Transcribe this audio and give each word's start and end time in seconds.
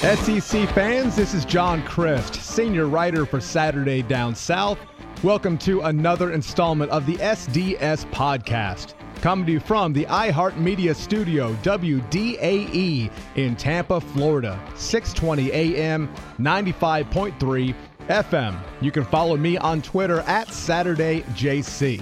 SEC 0.00 0.66
fans, 0.70 1.14
this 1.14 1.34
is 1.34 1.44
John 1.44 1.82
Crist, 1.82 2.36
senior 2.36 2.86
writer 2.86 3.26
for 3.26 3.38
Saturday 3.38 4.00
Down 4.00 4.34
South. 4.34 4.78
Welcome 5.22 5.58
to 5.58 5.82
another 5.82 6.32
installment 6.32 6.90
of 6.90 7.04
the 7.04 7.16
SDS 7.16 8.06
podcast. 8.06 8.94
Coming 9.20 9.44
to 9.44 9.52
you 9.52 9.60
from 9.60 9.92
the 9.92 10.06
iHeartMedia 10.06 10.96
Studio, 10.96 11.52
WDAE 11.56 13.12
in 13.34 13.56
Tampa, 13.56 14.00
Florida, 14.00 14.58
620 14.74 15.52
AM, 15.52 16.08
95.3 16.38 17.74
FM. 18.08 18.58
You 18.80 18.90
can 18.90 19.04
follow 19.04 19.36
me 19.36 19.58
on 19.58 19.82
Twitter 19.82 20.20
at 20.20 20.48
SaturdayJC. 20.48 22.00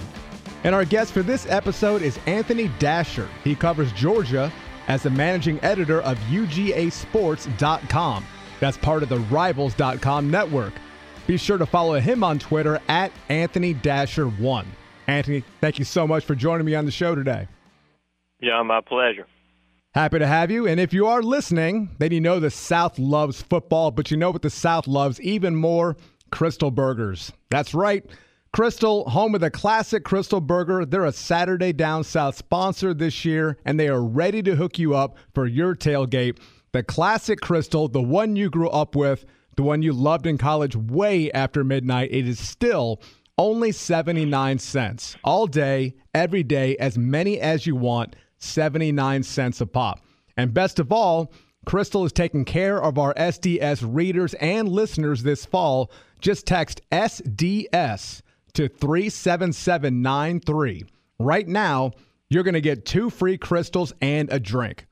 And 0.63 0.73
our 0.73 0.85
guest 0.85 1.11
for 1.11 1.21
this 1.21 1.45
episode 1.49 2.01
is 2.01 2.17
Anthony 2.27 2.71
Dasher. 2.79 3.27
He 3.43 3.55
covers 3.55 3.91
Georgia 3.91 4.49
as 4.89 5.03
the 5.03 5.09
managing 5.09 5.63
editor 5.63 6.01
of 6.01 6.17
UGASports.com. 6.29 8.25
That's 8.59 8.77
part 8.77 9.03
of 9.03 9.09
the 9.09 9.19
Rivals.com 9.19 10.29
network. 10.29 10.73
Be 11.27 11.37
sure 11.37 11.57
to 11.57 11.65
follow 11.65 11.99
him 11.99 12.23
on 12.23 12.39
Twitter 12.39 12.81
at 12.89 13.11
Anthony 13.29 13.73
Dasher1. 13.73 14.65
Anthony, 15.07 15.43
thank 15.61 15.79
you 15.79 15.85
so 15.85 16.05
much 16.07 16.25
for 16.25 16.35
joining 16.35 16.65
me 16.65 16.75
on 16.75 16.85
the 16.85 16.91
show 16.91 17.15
today. 17.15 17.47
Yeah, 18.41 18.61
my 18.63 18.81
pleasure. 18.81 19.27
Happy 19.93 20.19
to 20.19 20.27
have 20.27 20.51
you. 20.51 20.67
And 20.67 20.79
if 20.79 20.93
you 20.93 21.07
are 21.07 21.21
listening, 21.21 21.89
then 21.97 22.11
you 22.11 22.21
know 22.21 22.39
the 22.39 22.51
South 22.51 22.99
loves 22.99 23.41
football, 23.41 23.91
but 23.91 24.11
you 24.11 24.17
know 24.17 24.29
what 24.29 24.43
the 24.43 24.49
South 24.49 24.87
loves 24.87 25.19
even 25.21 25.55
more? 25.55 25.97
Krystal 26.31 26.73
Burgers. 26.73 27.31
That's 27.49 27.73
right. 27.73 28.05
Krystal, 28.51 29.07
home 29.07 29.35
of 29.35 29.41
the 29.41 29.51
classic 29.51 30.03
Krystal 30.03 30.45
Burger. 30.45 30.83
They're 30.83 31.05
a 31.05 31.11
Saturday 31.11 31.71
Down 31.71 32.03
South 32.03 32.35
sponsor 32.35 32.95
this 32.95 33.23
year, 33.23 33.57
and 33.63 33.79
they 33.79 33.87
are 33.87 34.03
ready 34.03 34.41
to 34.41 34.55
hook 34.55 34.79
you 34.79 34.95
up 34.95 35.17
for 35.35 35.45
your 35.45 35.75
tailgate. 35.75 36.39
The 36.71 36.81
classic 36.81 37.41
Krystal, 37.41 37.91
the 37.91 38.01
one 38.01 38.35
you 38.35 38.49
grew 38.49 38.69
up 38.69 38.95
with, 38.95 39.25
the 39.55 39.61
one 39.61 39.83
you 39.83 39.93
loved 39.93 40.25
in 40.25 40.39
college 40.39 40.75
way 40.75 41.31
after 41.31 41.63
midnight, 41.63 42.11
it 42.11 42.27
is 42.27 42.39
still 42.39 43.01
only 43.37 43.71
79 43.71 44.57
cents 44.57 45.15
all 45.23 45.45
day, 45.45 45.95
every 46.15 46.43
day, 46.43 46.75
as 46.77 46.97
many 46.97 47.39
as 47.39 47.67
you 47.67 47.75
want, 47.75 48.15
79 48.39 49.21
cents 49.23 49.61
a 49.61 49.67
pop. 49.67 50.03
And 50.35 50.53
best 50.53 50.79
of 50.79 50.91
all, 50.91 51.31
Krystal 51.67 52.05
is 52.05 52.11
taking 52.11 52.45
care 52.45 52.81
of 52.81 52.97
our 52.97 53.13
SDS 53.13 53.85
readers 53.87 54.33
and 54.35 54.67
listeners 54.67 55.21
this 55.21 55.45
fall. 55.45 55.91
Just 56.19 56.47
text 56.47 56.81
SDS 56.91 58.21
to 58.53 58.67
37793. 58.67 60.85
Right 61.19 61.47
now, 61.47 61.91
you're 62.29 62.43
going 62.43 62.53
to 62.53 62.61
get 62.61 62.85
two 62.85 63.09
free 63.09 63.37
Krystals 63.37 63.93
and 64.01 64.31
a 64.31 64.39
drink. 64.39 64.85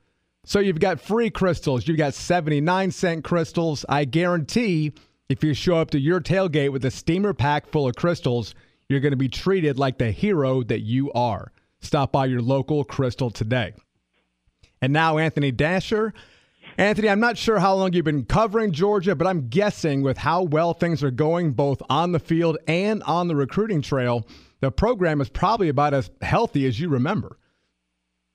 So 0.44 0.60
you've 0.60 0.80
got 0.80 1.00
free 1.00 1.30
Krystals, 1.30 1.86
you've 1.86 1.98
got 1.98 2.14
79 2.14 2.90
cent 2.90 3.24
Krystals. 3.24 3.84
I 3.88 4.04
guarantee 4.04 4.92
if 5.28 5.44
you 5.44 5.54
show 5.54 5.76
up 5.76 5.90
to 5.90 5.98
your 5.98 6.20
tailgate 6.20 6.72
with 6.72 6.84
a 6.84 6.90
steamer 6.90 7.34
pack 7.34 7.68
full 7.68 7.86
of 7.86 7.94
Krystals, 7.94 8.54
you're 8.88 9.00
going 9.00 9.12
to 9.12 9.16
be 9.16 9.28
treated 9.28 9.78
like 9.78 9.98
the 9.98 10.10
hero 10.10 10.62
that 10.62 10.80
you 10.80 11.12
are. 11.12 11.52
Stop 11.80 12.12
by 12.12 12.26
your 12.26 12.40
local 12.40 12.84
Krystal 12.84 13.32
today. 13.32 13.74
And 14.80 14.92
now, 14.92 15.18
Anthony 15.18 15.52
Dasher. 15.52 16.14
Anthony, 16.78 17.08
I'm 17.08 17.18
not 17.18 17.36
sure 17.36 17.58
how 17.58 17.74
long 17.74 17.92
you've 17.92 18.04
been 18.04 18.24
covering 18.24 18.70
Georgia, 18.70 19.16
but 19.16 19.26
I'm 19.26 19.48
guessing 19.48 20.02
with 20.02 20.16
how 20.16 20.44
well 20.44 20.74
things 20.74 21.02
are 21.02 21.10
going 21.10 21.50
both 21.50 21.82
on 21.90 22.12
the 22.12 22.20
field 22.20 22.56
and 22.68 23.02
on 23.02 23.26
the 23.26 23.34
recruiting 23.34 23.82
trail, 23.82 24.24
the 24.60 24.70
program 24.70 25.20
is 25.20 25.28
probably 25.28 25.68
about 25.68 25.92
as 25.92 26.08
healthy 26.22 26.66
as 26.66 26.78
you 26.78 26.88
remember. 26.88 27.36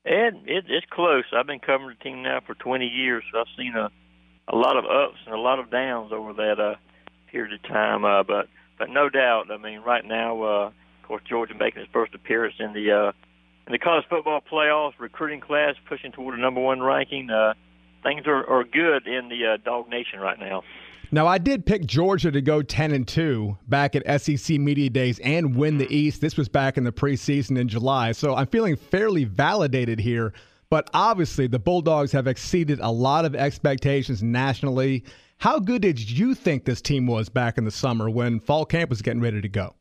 And 0.04 0.46
it, 0.46 0.66
it's 0.68 0.84
close. 0.90 1.24
I've 1.34 1.46
been 1.46 1.58
covering 1.58 1.96
the 1.98 2.04
team 2.04 2.22
now 2.22 2.40
for 2.46 2.54
20 2.54 2.86
years, 2.86 3.24
so 3.32 3.40
I've 3.40 3.46
seen 3.56 3.74
a 3.74 3.90
a 4.48 4.56
lot 4.56 4.76
of 4.76 4.84
ups 4.84 5.16
and 5.24 5.34
a 5.34 5.38
lot 5.38 5.58
of 5.58 5.70
downs 5.70 6.12
over 6.12 6.34
that 6.34 6.60
uh, 6.60 6.74
period 7.32 7.54
of 7.54 7.62
time. 7.62 8.04
Uh, 8.04 8.22
but 8.24 8.48
but 8.78 8.90
no 8.90 9.08
doubt, 9.08 9.50
I 9.50 9.56
mean, 9.56 9.80
right 9.80 10.04
now, 10.04 10.42
uh, 10.42 10.66
of 10.66 11.08
course, 11.08 11.22
Georgia 11.26 11.54
making 11.58 11.80
its 11.80 11.90
first 11.94 12.14
appearance 12.14 12.56
in 12.58 12.74
the 12.74 12.92
uh, 12.92 13.12
in 13.66 13.72
the 13.72 13.78
college 13.78 14.04
football 14.10 14.42
playoffs, 14.42 14.92
recruiting 14.98 15.40
class 15.40 15.76
pushing 15.88 16.12
toward 16.12 16.38
a 16.38 16.42
number 16.42 16.60
one 16.60 16.82
ranking. 16.82 17.30
Uh, 17.30 17.54
things 18.04 18.26
are, 18.26 18.48
are 18.48 18.62
good 18.62 19.06
in 19.06 19.28
the 19.28 19.54
uh, 19.54 19.56
Dog 19.64 19.88
Nation 19.88 20.20
right 20.20 20.38
now. 20.38 20.62
Now, 21.10 21.26
I 21.26 21.38
did 21.38 21.66
pick 21.66 21.84
Georgia 21.86 22.30
to 22.30 22.40
go 22.40 22.62
10 22.62 22.92
and 22.92 23.06
2 23.06 23.58
back 23.68 23.94
at 23.96 24.20
SEC 24.20 24.58
Media 24.58 24.90
Days 24.90 25.18
and 25.20 25.56
win 25.56 25.78
the 25.78 25.92
East. 25.94 26.20
This 26.20 26.36
was 26.36 26.48
back 26.48 26.76
in 26.76 26.84
the 26.84 26.92
preseason 26.92 27.58
in 27.58 27.68
July. 27.68 28.12
So 28.12 28.34
I'm 28.34 28.46
feeling 28.46 28.76
fairly 28.76 29.24
validated 29.24 30.00
here 30.00 30.32
but 30.74 30.90
obviously, 30.92 31.46
the 31.46 31.60
Bulldogs 31.60 32.10
have 32.10 32.26
exceeded 32.26 32.80
a 32.80 32.90
lot 32.90 33.24
of 33.24 33.36
expectations 33.36 34.24
nationally. 34.24 35.04
How 35.38 35.60
good 35.60 35.82
did 35.82 36.10
you 36.10 36.34
think 36.34 36.64
this 36.64 36.80
team 36.80 37.06
was 37.06 37.28
back 37.28 37.58
in 37.58 37.64
the 37.64 37.70
summer 37.70 38.10
when 38.10 38.40
fall 38.40 38.64
camp 38.64 38.90
was 38.90 39.00
getting 39.00 39.20
ready 39.20 39.40
to 39.40 39.48
go? 39.48 39.76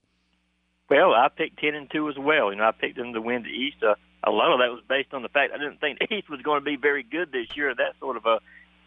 Well, 0.91 1.13
I 1.13 1.29
picked 1.35 1.59
ten 1.59 1.73
and 1.73 1.89
two 1.89 2.09
as 2.09 2.15
well. 2.19 2.51
You 2.51 2.57
know, 2.57 2.65
I 2.65 2.71
picked 2.71 2.97
them 2.97 3.11
to 3.13 3.21
win 3.21 3.41
the 3.41 3.49
East. 3.49 3.77
Uh, 3.81 3.95
a 4.23 4.31
lot 4.31 4.51
of 4.53 4.59
that 4.59 4.71
was 4.71 4.83
based 4.87 5.13
on 5.13 5.21
the 5.21 5.29
fact 5.29 5.53
I 5.53 5.57
didn't 5.57 5.79
think 5.79 5.99
East 6.11 6.29
was 6.29 6.41
going 6.41 6.61
to 6.61 6.65
be 6.65 6.75
very 6.75 7.03
good 7.03 7.31
this 7.31 7.47
year. 7.55 7.73
That 7.73 7.95
sort 7.99 8.17
of 8.17 8.25
uh, 8.25 8.39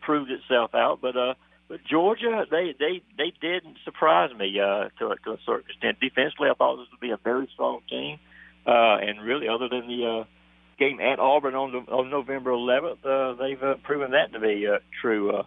proved 0.02 0.30
itself 0.30 0.74
out. 0.74 1.00
But 1.00 1.16
uh, 1.16 1.34
but 1.69 1.84
Georgia, 1.84 2.47
they 2.50 2.74
they 2.78 3.02
they 3.19 3.32
did 3.41 3.62
surprise 3.84 4.30
me 4.36 4.58
uh, 4.60 4.88
to 4.98 5.14
to 5.24 5.32
a 5.32 5.38
certain 5.44 5.70
extent. 5.70 6.00
Defensively, 6.00 6.48
I 6.50 6.54
thought 6.54 6.76
this 6.76 6.88
would 6.91 7.00
be 7.00 7.10
a 7.10 7.19
very 7.19 7.48
strong 7.52 7.80
team. 7.88 8.19
Uh, 8.66 8.98
and 8.98 9.22
really, 9.22 9.48
other 9.48 9.69
than 9.69 9.86
the 9.86 10.06
uh, 10.06 10.24
game 10.78 11.00
at 11.00 11.20
Auburn 11.20 11.54
on 11.54 11.72
the, 11.72 11.78
on 11.92 12.10
November 12.10 12.50
11th, 12.50 12.98
uh, 13.04 13.34
they've 13.41 13.62
uh, 13.62 13.76
proven 13.84 14.10
that 14.10 14.32
to 14.32 14.41
be 14.41 14.66
uh, 14.66 14.78
true. 15.00 15.30
Uh, 15.30 15.42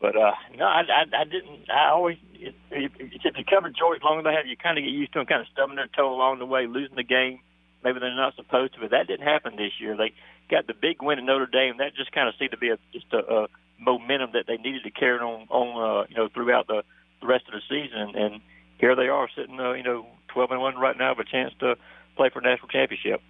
but 0.00 0.16
uh, 0.16 0.32
no, 0.58 0.64
I, 0.64 0.80
I, 0.80 1.20
I 1.20 1.24
didn't. 1.24 1.70
I 1.70 1.90
always 1.90 2.18
if, 2.34 2.54
if 2.70 3.36
you 3.36 3.44
cover 3.48 3.70
Georgia 3.70 4.04
long 4.04 4.20
enough, 4.20 4.34
you 4.46 4.56
kind 4.56 4.78
of 4.78 4.84
get 4.84 4.90
used 4.90 5.12
to 5.12 5.20
them, 5.20 5.26
kind 5.26 5.40
of 5.40 5.48
stubbing 5.52 5.76
their 5.76 5.88
toe 5.88 6.12
along 6.12 6.38
the 6.38 6.46
way, 6.46 6.66
losing 6.66 6.96
the 6.96 7.02
game. 7.02 7.40
Maybe 7.86 8.00
they're 8.00 8.16
not 8.16 8.34
supposed 8.34 8.74
to, 8.74 8.80
but 8.80 8.90
that 8.90 9.06
didn't 9.06 9.24
happen 9.24 9.54
this 9.54 9.70
year. 9.78 9.96
They 9.96 10.12
got 10.50 10.66
the 10.66 10.74
big 10.74 11.00
win 11.00 11.20
at 11.20 11.24
Notre 11.24 11.46
Dame. 11.46 11.76
That 11.78 11.94
just 11.94 12.10
kind 12.10 12.28
of 12.28 12.34
seemed 12.36 12.50
to 12.50 12.56
be 12.56 12.70
a, 12.70 12.78
just 12.92 13.06
a, 13.12 13.18
a 13.18 13.46
momentum 13.78 14.30
that 14.32 14.48
they 14.48 14.56
needed 14.56 14.82
to 14.82 14.90
carry 14.90 15.20
on 15.20 15.46
on 15.50 15.68
uh, 15.78 16.06
you 16.08 16.16
know 16.16 16.28
throughout 16.34 16.66
the, 16.66 16.82
the 17.20 17.28
rest 17.28 17.44
of 17.46 17.54
the 17.54 17.62
season. 17.68 18.16
And 18.16 18.40
here 18.78 18.96
they 18.96 19.06
are 19.06 19.28
sitting, 19.36 19.60
uh, 19.60 19.74
you 19.74 19.84
know, 19.84 20.04
12 20.34 20.50
and 20.50 20.60
one 20.60 20.74
right 20.74 20.98
now, 20.98 21.14
with 21.16 21.28
a 21.28 21.30
chance 21.30 21.54
to 21.60 21.76
play 22.16 22.28
for 22.28 22.40
a 22.40 22.42
national 22.42 22.70
championship. 22.70 23.22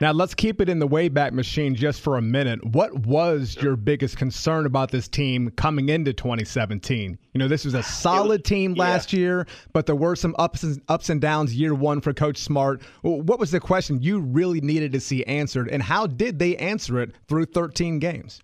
Now, 0.00 0.12
let's 0.12 0.32
keep 0.32 0.60
it 0.60 0.68
in 0.68 0.78
the 0.78 0.86
Wayback 0.86 1.32
Machine 1.32 1.74
just 1.74 2.00
for 2.00 2.16
a 2.16 2.22
minute. 2.22 2.64
What 2.64 2.94
was 3.00 3.56
your 3.60 3.74
biggest 3.74 4.16
concern 4.16 4.64
about 4.64 4.92
this 4.92 5.08
team 5.08 5.50
coming 5.56 5.88
into 5.88 6.12
2017? 6.12 7.18
You 7.32 7.38
know, 7.38 7.48
this 7.48 7.64
was 7.64 7.74
a 7.74 7.82
solid 7.82 8.42
was, 8.42 8.48
team 8.48 8.74
last 8.74 9.12
yeah. 9.12 9.18
year, 9.18 9.46
but 9.72 9.86
there 9.86 9.96
were 9.96 10.14
some 10.14 10.36
ups 10.38 10.62
and, 10.62 10.80
ups 10.86 11.10
and 11.10 11.20
downs 11.20 11.52
year 11.52 11.74
one 11.74 12.00
for 12.00 12.12
Coach 12.12 12.36
Smart. 12.38 12.80
What 13.02 13.40
was 13.40 13.50
the 13.50 13.58
question 13.58 14.00
you 14.00 14.20
really 14.20 14.60
needed 14.60 14.92
to 14.92 15.00
see 15.00 15.24
answered, 15.24 15.68
and 15.68 15.82
how 15.82 16.06
did 16.06 16.38
they 16.38 16.56
answer 16.58 17.00
it 17.00 17.16
through 17.26 17.46
13 17.46 17.98
games? 17.98 18.40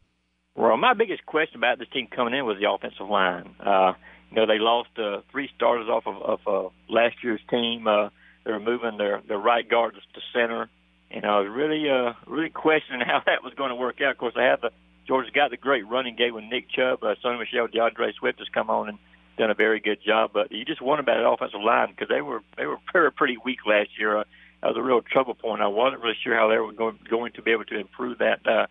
Well, 0.57 0.77
my 0.77 0.95
biggest 0.95 1.25
question 1.25 1.59
about 1.59 1.79
this 1.79 1.89
team 1.93 2.09
coming 2.09 2.35
in 2.35 2.45
was 2.47 2.59
the 2.61 2.69
offensive 2.69 3.09
line. 3.09 3.55
Uh, 3.65 3.93
you 4.31 4.37
know, 4.39 4.47
they 4.47 4.59
lost 4.59 4.91
uh, 4.99 5.21
three 5.31 5.49
starters 5.55 5.89
off 5.89 6.03
of, 6.07 6.21
of 6.21 6.41
uh, 6.49 6.69
last 6.93 7.23
year's 7.23 7.41
team. 7.49 7.87
Uh, 7.87 8.09
they're 8.45 8.59
moving 8.59 8.99
their, 8.99 9.23
their 9.29 9.39
right 9.39 9.69
guard 9.69 9.95
to 9.95 10.21
center 10.33 10.69
and 11.15 11.25
I 11.25 11.39
was 11.41 11.49
really, 11.49 11.89
uh, 11.89 12.13
really 12.27 12.51
questioning 12.51 13.01
how 13.07 13.23
that 13.27 13.43
was 13.43 13.55
going 13.55 13.71
to 13.71 13.77
work 13.77 14.01
out. 14.01 14.11
Of 14.11 14.19
course, 14.19 14.35
I 14.37 14.45
have 14.45 14.61
the 14.61 14.71
Georgia's 15.07 15.33
got 15.33 15.51
the 15.51 15.57
great 15.57 15.87
running 15.87 16.17
game 16.17 16.35
with 16.35 16.45
Nick 16.45 16.69
Chubb, 16.71 17.05
uh, 17.05 17.15
Sony 17.23 17.39
Michel, 17.39 17.69
D'Andre 17.69 18.13
Swift 18.19 18.39
has 18.39 18.49
come 18.49 18.71
on 18.71 18.89
and 18.89 18.99
done 19.37 19.51
a 19.51 19.55
very 19.55 19.79
good 19.79 19.99
job. 20.03 20.31
But 20.33 20.51
you 20.51 20.65
just 20.65 20.81
wonder 20.81 21.03
about 21.03 21.19
that 21.19 21.29
offensive 21.29 21.61
line 21.61 21.91
because 21.91 22.09
they 22.09 22.23
were 22.23 22.43
they 22.57 22.67
were 22.67 22.79
pretty, 22.87 23.15
pretty 23.15 23.37
weak 23.45 23.61
last 23.67 23.91
year. 23.99 24.19
Uh, 24.19 24.25
that 24.63 24.69
was 24.69 24.77
a 24.79 24.83
real 24.83 25.03
trouble 25.03 25.35
point. 25.35 25.61
I 25.61 25.69
wasn't 25.69 26.03
really 26.03 26.17
sure 26.23 26.35
how 26.35 26.49
they 26.49 26.57
were 26.59 26.73
going 26.73 26.99
going 27.09 27.33
to 27.33 27.43
be 27.43 27.53
able 27.53 27.67
to 27.67 27.79
improve 27.79 28.19
that 28.19 28.47
uh, 28.47 28.67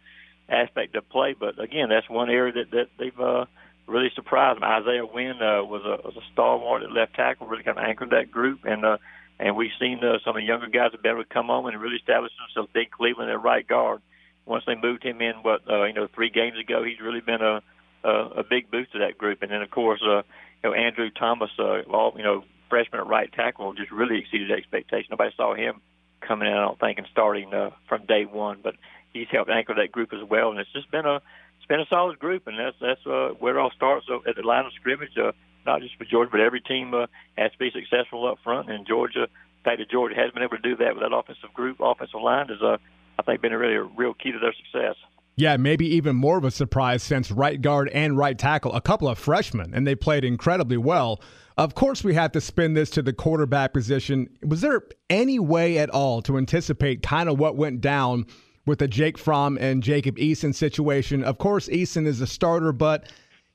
aspect 0.50 0.96
of 0.96 1.08
play. 1.10 1.36
But 1.40 1.62
again, 1.62 1.90
that's 1.90 2.10
one 2.10 2.30
area 2.30 2.54
that 2.54 2.72
that 2.72 2.88
they've 2.98 3.20
uh, 3.20 3.46
really 3.88 4.12
surprised 4.16 4.60
me. 4.60 4.68
Isaiah 4.68 5.06
Wynn 5.06 5.42
uh, 5.42 5.64
was 5.64 5.84
a 5.86 6.06
was 6.06 6.16
a 6.18 6.26
stalwart 6.34 6.84
at 6.84 6.92
left 6.92 7.14
tackle, 7.14 7.48
really 7.48 7.64
kind 7.64 7.78
of 7.78 7.84
anchored 7.84 8.10
that 8.10 8.32
group, 8.32 8.66
and 8.66 8.84
uh, 8.84 8.98
and 9.40 9.56
we've 9.56 9.72
seen 9.80 10.04
uh, 10.04 10.20
some 10.24 10.36
of 10.36 10.42
the 10.42 10.46
younger 10.46 10.68
guys 10.68 10.92
have 10.92 11.02
been 11.02 11.14
able 11.14 11.24
to 11.24 11.30
come 11.30 11.50
on 11.50 11.72
and 11.72 11.82
really 11.82 11.98
establish 11.98 12.32
themselves. 12.38 12.72
Ben 12.74 12.86
Cleveland 12.92 13.32
at 13.32 13.42
right 13.42 13.68
guard. 13.68 14.02
Once 14.46 14.64
they 14.68 14.76
moved 14.76 15.04
him 15.04 15.22
in, 15.22 15.36
what 15.42 15.62
uh, 15.70 15.84
you 15.84 15.94
know, 15.94 16.08
three 16.14 16.30
games 16.30 16.58
ago, 16.60 16.84
he's 16.84 17.00
really 17.00 17.22
been 17.22 17.42
a 17.42 17.62
a, 18.04 18.10
a 18.10 18.44
big 18.44 18.70
boost 18.70 18.92
to 18.92 19.00
that 19.00 19.18
group. 19.18 19.42
And 19.42 19.52
then 19.52 19.62
of 19.62 19.72
course, 19.72 20.02
uh, 20.06 20.24
you 20.64 20.70
know, 20.70 20.74
Andrew 20.74 21.10
Thomas, 21.10 21.50
uh, 21.58 21.82
all 21.84 22.14
you 22.18 22.24
know, 22.24 22.44
freshman 22.70 23.02
at 23.02 23.08
right 23.08 23.32
tackle, 23.32 23.74
just 23.74 23.92
really 23.92 24.20
exceeded 24.20 24.52
expectations. 24.52 25.10
Nobody 25.10 25.34
saw 25.36 25.56
him 25.56 25.82
coming 26.22 26.48
in, 26.48 26.54
I 26.54 26.62
don't 26.62 26.80
think, 26.80 26.98
and 26.98 27.08
starting 27.12 27.54
uh, 27.54 27.72
from 27.88 28.06
day 28.06 28.26
one. 28.26 28.60
But 28.62 28.76
he's 29.14 29.28
helped 29.32 29.50
anchor 29.50 29.76
that 29.76 29.92
group 29.92 30.14
as 30.14 30.28
well, 30.28 30.52
and 30.52 30.60
it's 30.60 30.72
just 30.74 30.92
been 30.92 31.06
a 31.06 31.22
it's 31.58 31.68
been 31.68 31.80
a 31.80 31.86
solid 31.86 32.20
group, 32.20 32.48
and 32.48 32.60
that's 32.60 32.76
that's 32.82 33.06
uh, 33.06 33.30
where 33.40 33.58
it 33.58 33.62
all 33.62 33.72
starts 33.72 34.08
so 34.08 34.22
at 34.28 34.36
the 34.36 34.42
line 34.42 34.66
of 34.66 34.74
scrimmage. 34.74 35.18
Uh, 35.18 35.32
not 35.66 35.82
just 35.82 35.96
for 35.98 36.06
Georgia, 36.06 36.30
but 36.32 36.40
every 36.40 36.62
team 36.62 36.94
uh, 36.94 37.08
has 37.38 37.52
to 37.52 37.58
be 37.58 37.72
successful 37.72 38.28
up 38.28 38.38
front. 38.44 38.70
And 38.70 38.88
Georgia, 38.88 39.28
the 39.28 39.64
fact 39.64 39.80
that 39.80 39.90
Georgia 39.90 40.16
has 40.16 40.32
been 40.32 40.44
able 40.44 40.58
to 40.58 40.62
do 40.62 40.76
that 40.78 40.96
with 40.96 41.04
that 41.04 41.16
offensive 41.16 41.54
group, 41.54 41.78
offensive 41.80 42.22
line, 42.22 42.50
is 42.50 42.62
uh, 42.62 42.78
I 43.20 43.24
think 43.24 43.42
been 43.42 43.54
a 43.54 43.58
really 43.58 43.76
a 43.76 43.84
real 43.84 44.14
key 44.14 44.32
to 44.32 44.40
their 44.40 44.54
success. 44.54 44.96
Yeah, 45.36 45.58
maybe 45.58 45.88
even 45.96 46.16
more 46.16 46.38
of 46.38 46.44
a 46.44 46.52
surprise 46.52 47.02
since 47.02 47.32
right 47.32 47.60
guard 47.60 47.90
and 47.90 48.18
right 48.18 48.38
tackle, 48.38 48.74
a 48.74 48.82
couple 48.82 49.08
of 49.08 49.18
freshmen, 49.18 49.74
and 49.74 49.88
they 49.88 49.96
played 49.96 50.24
incredibly 50.24 50.78
well. 50.78 51.22
Of 51.58 51.74
course, 51.76 52.04
we 52.04 52.14
have 52.14 52.32
to 52.34 52.42
spin 52.42 52.74
this 52.74 52.90
to 52.92 53.02
the 53.02 53.14
quarterback 53.14 53.74
position. 53.74 54.30
Was 54.44 54.62
there 54.62 54.84
any 55.10 55.40
way 55.40 55.80
at 55.80 55.90
all 55.90 56.22
to 56.24 56.38
anticipate 56.38 57.02
kind 57.02 57.30
of 57.30 57.40
what 57.40 57.56
went 57.56 57.82
down 57.82 58.26
with 58.66 58.80
the 58.80 58.88
Jake 58.88 59.18
Fromm 59.18 59.58
and 59.60 59.82
Jacob 59.82 60.18
Eason 60.18 60.54
situation? 60.54 61.24
Of 61.24 61.40
course, 61.40 61.68
Eason 61.68 62.06
is 62.06 62.22
a 62.22 62.28
starter, 62.28 62.72
but 62.72 63.12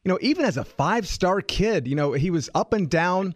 you 0.09 0.15
know, 0.15 0.19
even 0.23 0.47
as 0.47 0.57
a 0.57 0.65
five-star 0.65 1.43
kid, 1.43 1.87
you 1.87 1.95
know, 1.95 2.13
he 2.13 2.31
was 2.31 2.49
up 2.55 2.73
and 2.73 2.89
down 2.89 3.35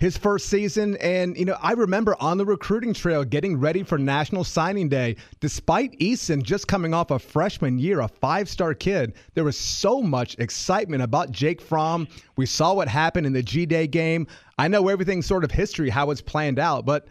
his 0.00 0.16
first 0.16 0.46
season. 0.46 0.96
And, 0.96 1.36
you 1.36 1.44
know, 1.44 1.58
I 1.60 1.72
remember 1.72 2.16
on 2.18 2.38
the 2.38 2.46
recruiting 2.46 2.94
trail 2.94 3.24
getting 3.24 3.60
ready 3.60 3.82
for 3.82 3.98
National 3.98 4.42
Signing 4.42 4.88
Day, 4.88 5.16
despite 5.40 5.98
Eason 5.98 6.42
just 6.42 6.66
coming 6.66 6.94
off 6.94 7.10
a 7.10 7.18
freshman 7.18 7.78
year, 7.78 8.00
a 8.00 8.08
five 8.08 8.48
star 8.48 8.72
kid, 8.72 9.12
there 9.34 9.44
was 9.44 9.58
so 9.58 10.00
much 10.00 10.34
excitement 10.38 11.02
about 11.02 11.30
Jake 11.30 11.60
Fromm. 11.60 12.08
We 12.36 12.46
saw 12.46 12.72
what 12.72 12.88
happened 12.88 13.26
in 13.26 13.34
the 13.34 13.42
G 13.42 13.66
Day 13.66 13.86
game. 13.86 14.26
I 14.58 14.66
know 14.66 14.88
everything's 14.88 15.26
sort 15.26 15.44
of 15.44 15.50
history, 15.50 15.90
how 15.90 16.10
it's 16.10 16.22
planned 16.22 16.58
out, 16.58 16.86
but 16.86 17.06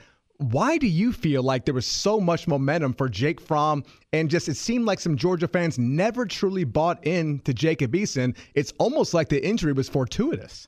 why 0.51 0.77
do 0.77 0.87
you 0.87 1.13
feel 1.13 1.43
like 1.43 1.65
there 1.65 1.73
was 1.73 1.85
so 1.85 2.19
much 2.19 2.47
momentum 2.47 2.93
for 2.93 3.09
Jake 3.09 3.39
Fromm 3.39 3.83
and 4.11 4.29
just 4.29 4.49
it 4.49 4.55
seemed 4.55 4.85
like 4.85 4.99
some 4.99 5.17
Georgia 5.17 5.47
fans 5.47 5.79
never 5.79 6.25
truly 6.25 6.63
bought 6.63 7.05
in 7.05 7.39
to 7.39 7.53
Jacob 7.53 7.93
Eason? 7.93 8.35
It's 8.53 8.73
almost 8.77 9.13
like 9.13 9.29
the 9.29 9.45
injury 9.45 9.73
was 9.73 9.89
fortuitous. 9.89 10.67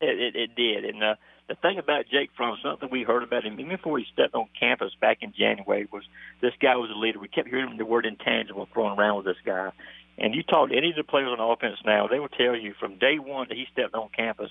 It, 0.00 0.20
it, 0.20 0.36
it 0.36 0.54
did, 0.54 0.84
and 0.84 1.02
uh, 1.02 1.14
the 1.48 1.54
thing 1.56 1.78
about 1.78 2.06
Jake 2.10 2.30
Fromm, 2.36 2.56
something 2.62 2.88
we 2.90 3.02
heard 3.02 3.22
about 3.22 3.44
him 3.44 3.54
even 3.54 3.68
before 3.68 3.98
he 3.98 4.06
stepped 4.12 4.34
on 4.34 4.48
campus 4.58 4.92
back 5.00 5.18
in 5.20 5.32
January, 5.36 5.86
was 5.92 6.02
this 6.40 6.52
guy 6.60 6.76
was 6.76 6.90
a 6.90 6.98
leader. 6.98 7.18
We 7.18 7.28
kept 7.28 7.48
hearing 7.48 7.76
the 7.76 7.84
word 7.84 8.06
intangible 8.06 8.68
thrown 8.72 8.98
around 8.98 9.16
with 9.16 9.26
this 9.26 9.42
guy. 9.44 9.70
And 10.16 10.34
you 10.34 10.42
talk 10.42 10.70
to 10.70 10.76
any 10.76 10.90
of 10.90 10.96
the 10.96 11.04
players 11.04 11.28
on 11.28 11.40
offense 11.40 11.78
now, 11.84 12.06
they 12.06 12.18
will 12.18 12.28
tell 12.28 12.56
you 12.56 12.74
from 12.78 12.98
day 12.98 13.18
one 13.18 13.48
that 13.48 13.56
he 13.56 13.66
stepped 13.72 13.94
on 13.94 14.08
campus, 14.16 14.50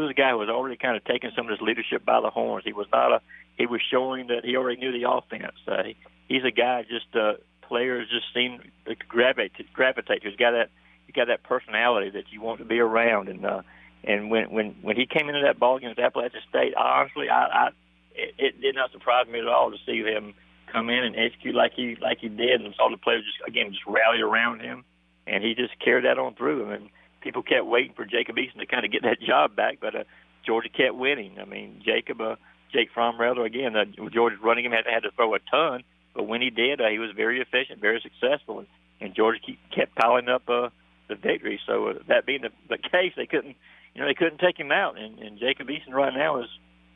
was 0.00 0.10
a 0.10 0.14
guy 0.14 0.30
who 0.30 0.38
was 0.38 0.48
already 0.48 0.76
kind 0.76 0.96
of 0.96 1.04
taking 1.04 1.30
some 1.36 1.46
of 1.46 1.50
his 1.50 1.60
leadership 1.60 2.04
by 2.04 2.20
the 2.20 2.30
horns. 2.30 2.64
He 2.64 2.72
was 2.72 2.86
not 2.92 3.12
a 3.12 3.20
he 3.56 3.66
was 3.66 3.80
showing 3.90 4.28
that 4.28 4.44
he 4.44 4.56
already 4.56 4.80
knew 4.80 4.92
the 4.92 5.10
offense. 5.10 5.56
Uh, 5.68 5.82
he, 5.84 5.96
he's 6.28 6.44
a 6.44 6.50
guy 6.50 6.82
just 6.88 7.14
uh, 7.14 7.34
players 7.60 8.08
just 8.10 8.26
seem 8.34 8.60
to 8.86 8.94
gravitate 9.08 9.72
gravitate. 9.72 10.22
He's 10.22 10.36
got 10.36 10.52
that 10.52 10.70
he 11.06 11.12
got 11.12 11.28
that 11.28 11.42
personality 11.42 12.10
that 12.10 12.24
you 12.30 12.40
want 12.40 12.58
to 12.58 12.64
be 12.64 12.78
around, 12.78 13.28
and 13.28 13.44
uh, 13.44 13.62
and 14.04 14.30
when 14.30 14.50
when 14.50 14.76
when 14.82 14.96
he 14.96 15.06
came 15.06 15.28
into 15.28 15.42
that 15.42 15.58
ball 15.58 15.78
game 15.78 15.90
with 15.90 15.98
Appalachian 15.98 16.40
State, 16.48 16.74
honestly, 16.74 17.28
I, 17.28 17.44
I 17.46 17.68
it, 18.14 18.34
it 18.38 18.60
did 18.60 18.74
not 18.74 18.92
surprise 18.92 19.26
me 19.28 19.40
at 19.40 19.46
all 19.46 19.70
to 19.70 19.76
see 19.86 20.02
him 20.02 20.34
come 20.72 20.88
in 20.88 21.04
and 21.04 21.16
execute 21.16 21.54
like 21.54 21.72
he 21.74 21.96
like 22.00 22.18
he 22.20 22.28
did, 22.28 22.60
and 22.60 22.74
saw 22.76 22.88
the 22.90 22.96
players 22.96 23.24
just 23.24 23.46
again 23.46 23.72
just 23.72 23.86
rally 23.86 24.20
around 24.20 24.60
him, 24.60 24.84
and 25.26 25.44
he 25.44 25.54
just 25.54 25.78
carried 25.80 26.04
that 26.04 26.18
on 26.18 26.34
through. 26.34 26.66
I 26.66 26.78
mean, 26.78 26.90
people 27.20 27.42
kept 27.42 27.66
waiting 27.66 27.92
for 27.94 28.04
Jacob 28.04 28.36
Eason 28.36 28.58
to 28.58 28.66
kind 28.66 28.84
of 28.84 28.92
get 28.92 29.02
that 29.02 29.20
job 29.26 29.56
back, 29.56 29.78
but 29.80 29.94
uh, 29.94 30.04
Georgia 30.44 30.68
kept 30.68 30.94
winning. 30.94 31.38
I 31.40 31.44
mean, 31.44 31.82
Jacob, 31.84 32.20
uh, 32.20 32.36
Jake 32.72 32.88
rather 32.96 33.44
again, 33.44 33.76
uh, 33.76 33.84
Georgia's 34.10 34.40
running 34.42 34.64
him 34.64 34.72
had 34.72 34.82
to, 34.82 34.90
had 34.90 35.02
to 35.02 35.10
throw 35.12 35.34
a 35.34 35.38
ton, 35.50 35.82
but 36.14 36.24
when 36.24 36.40
he 36.40 36.50
did, 36.50 36.80
uh, 36.80 36.88
he 36.88 36.98
was 36.98 37.10
very 37.14 37.40
efficient, 37.40 37.80
very 37.80 38.00
successful, 38.00 38.60
and, 38.60 38.68
and 39.00 39.14
Georgia 39.14 39.40
keep, 39.44 39.58
kept 39.74 39.94
piling 39.94 40.28
up 40.28 40.48
uh, 40.48 40.68
the 41.08 41.14
victory. 41.14 41.60
So 41.66 41.88
uh, 41.88 41.94
that 42.08 42.26
being 42.26 42.42
the, 42.42 42.50
the 42.68 42.78
case, 42.78 43.12
they 43.16 43.26
couldn't 43.26 43.56
you 43.94 44.00
know 44.00 44.06
they 44.06 44.14
couldn't 44.14 44.38
take 44.38 44.58
him 44.58 44.72
out. 44.72 44.98
And, 44.98 45.18
and 45.18 45.38
Jacob 45.38 45.68
Eason 45.68 45.92
right 45.92 46.14
now 46.14 46.40
is 46.40 46.48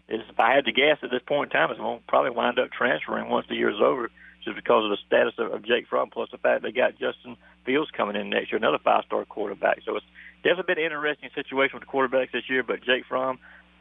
is 0.09 0.20
if 0.29 0.38
I 0.38 0.55
had 0.55 0.67
to 0.67 0.73
guess 0.73 0.99
at 1.03 1.11
this 1.11 1.23
point 1.27 1.53
in 1.53 1.59
time, 1.59 1.70
is 1.70 1.79
going 1.79 1.99
to 1.99 2.05
probably 2.06 2.31
wind 2.31 2.59
up 2.59 2.70
transferring 2.70 3.31
once 3.31 3.47
the 3.49 3.56
year's 3.56 3.81
over, 3.82 4.11
just 4.44 4.56
because 4.56 4.85
of 4.85 4.91
the 4.91 4.99
status 5.06 5.35
of, 5.38 5.52
of 5.52 5.64
Jake 5.64 5.87
Fromm, 5.88 6.11
plus 6.11 6.29
the 6.31 6.38
fact 6.38 6.62
they 6.62 6.73
got 6.73 6.93
Justin 6.93 7.37
Fields 7.64 7.91
coming 7.96 8.17
in 8.17 8.31
next 8.31 8.52
year, 8.52 8.58
another 8.58 8.79
five-star 8.82 9.25
quarterback. 9.25 9.79
So 9.85 9.96
it's 9.96 10.06
definitely 10.43 10.75
been 10.75 10.85
an 10.85 10.93
interesting 10.93 11.31
situation 11.35 11.79
with 11.79 11.88
the 11.88 11.93
quarterbacks 11.93 12.32
this 12.32 12.49
year. 12.49 12.62
But 12.62 12.82
Jake 12.85 13.05
Fromm, 13.08 13.38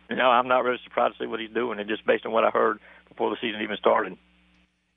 you 0.10 0.15
know, 0.15 0.30
I'm 0.30 0.48
not 0.48 0.63
really 0.63 0.80
surprised 0.83 1.18
to 1.18 1.24
see 1.24 1.27
what 1.27 1.39
he's 1.39 1.51
doing, 1.51 1.80
and 1.80 1.89
just 1.89 2.06
based 2.06 2.25
on 2.25 2.31
what 2.31 2.44
I 2.44 2.50
heard 2.50 2.80
before 3.10 3.30
the 3.30 3.38
season 3.42 3.62
even 3.62 3.77
started. 3.77 4.18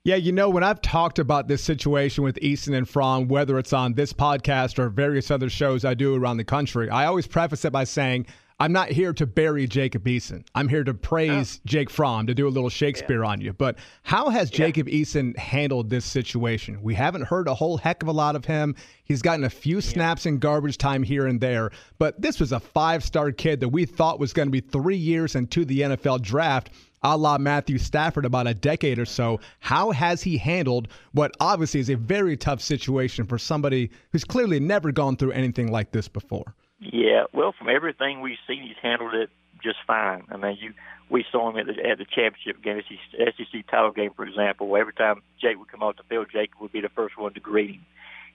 Yeah, 0.03 0.15
you 0.15 0.31
know, 0.31 0.49
when 0.49 0.63
I've 0.63 0.81
talked 0.81 1.19
about 1.19 1.49
this 1.49 1.61
situation 1.61 2.23
with 2.23 2.37
Eason 2.37 2.77
and 2.77 2.87
Fromm, 2.87 3.27
whether 3.27 3.59
it's 3.59 3.73
on 3.73 3.93
this 3.93 4.13
podcast 4.13 4.79
or 4.79 4.87
various 4.87 5.29
other 5.29 5.49
shows 5.49 5.83
I 5.83 5.95
do 5.95 6.15
around 6.15 6.37
the 6.37 6.45
country, 6.45 6.89
I 6.89 7.05
always 7.05 7.27
preface 7.27 7.65
it 7.65 7.73
by 7.73 7.83
saying, 7.83 8.25
I'm 8.59 8.71
not 8.71 8.89
here 8.89 9.13
to 9.13 9.27
bury 9.27 9.67
Jacob 9.67 10.05
Eason. 10.05 10.43
I'm 10.55 10.67
here 10.67 10.83
to 10.83 10.95
praise 10.95 11.59
oh. 11.59 11.61
Jake 11.65 11.91
Fromm, 11.91 12.25
to 12.25 12.33
do 12.33 12.47
a 12.47 12.49
little 12.49 12.69
Shakespeare 12.69 13.23
yeah. 13.23 13.29
on 13.29 13.39
you. 13.39 13.53
But 13.53 13.77
how 14.01 14.29
has 14.29 14.51
yeah. 14.51 14.57
Jacob 14.57 14.87
Eason 14.87 15.37
handled 15.37 15.91
this 15.91 16.05
situation? 16.05 16.81
We 16.81 16.95
haven't 16.95 17.27
heard 17.27 17.47
a 17.47 17.53
whole 17.53 17.77
heck 17.77 18.01
of 18.01 18.09
a 18.09 18.13
lot 18.13 18.35
of 18.35 18.45
him. 18.45 18.75
He's 19.03 19.21
gotten 19.21 19.45
a 19.45 19.49
few 19.49 19.79
snaps 19.79 20.25
yeah. 20.25 20.31
in 20.31 20.39
garbage 20.39 20.79
time 20.79 21.03
here 21.03 21.27
and 21.27 21.39
there. 21.39 21.69
But 21.99 22.19
this 22.19 22.39
was 22.39 22.51
a 22.51 22.59
five 22.59 23.03
star 23.03 23.31
kid 23.31 23.59
that 23.59 23.69
we 23.69 23.85
thought 23.85 24.19
was 24.19 24.33
going 24.33 24.47
to 24.47 24.51
be 24.51 24.61
three 24.61 24.97
years 24.97 25.35
into 25.35 25.63
the 25.63 25.81
NFL 25.81 26.23
draft 26.23 26.71
a 27.03 27.15
la 27.15 27.37
Matthew 27.37 27.77
Stafford 27.77 28.25
about 28.25 28.47
a 28.47 28.55
decade 28.55 28.97
or 28.97 29.05
so. 29.05 29.39
How 29.59 29.91
has 29.91 30.23
he 30.23 30.35
handled 30.35 30.87
what 31.11 31.31
obviously 31.39 31.79
is 31.79 31.91
a 31.91 31.95
very 31.95 32.35
tough 32.35 32.59
situation 32.59 33.27
for 33.27 33.37
somebody 33.37 33.91
who's 34.11 34.23
clearly 34.23 34.59
never 34.59 34.91
gone 34.91 35.15
through 35.15 35.31
anything 35.33 35.71
like 35.71 35.91
this 35.91 36.07
before? 36.07 36.55
Yeah, 36.79 37.23
well, 37.33 37.53
from 37.57 37.69
everything 37.69 38.21
we've 38.21 38.37
seen, 38.47 38.63
he's 38.63 38.77
handled 38.81 39.13
it 39.13 39.29
just 39.63 39.77
fine. 39.87 40.23
I 40.29 40.37
mean, 40.37 40.57
you 40.59 40.73
we 41.09 41.25
saw 41.31 41.49
him 41.49 41.57
at 41.57 41.67
the, 41.67 41.89
at 41.89 41.97
the 41.97 42.05
championship 42.05 42.61
game, 42.61 42.81
SEC 43.17 43.67
title 43.71 43.91
game, 43.91 44.11
for 44.15 44.25
example. 44.25 44.75
Every 44.75 44.93
time 44.93 45.21
Jake 45.41 45.57
would 45.57 45.69
come 45.71 45.81
off 45.81 45.95
the 45.95 46.03
field, 46.03 46.27
Jake 46.31 46.59
would 46.59 46.71
be 46.71 46.81
the 46.81 46.89
first 46.89 47.17
one 47.17 47.33
to 47.33 47.39
greet 47.39 47.75
him. 47.75 47.85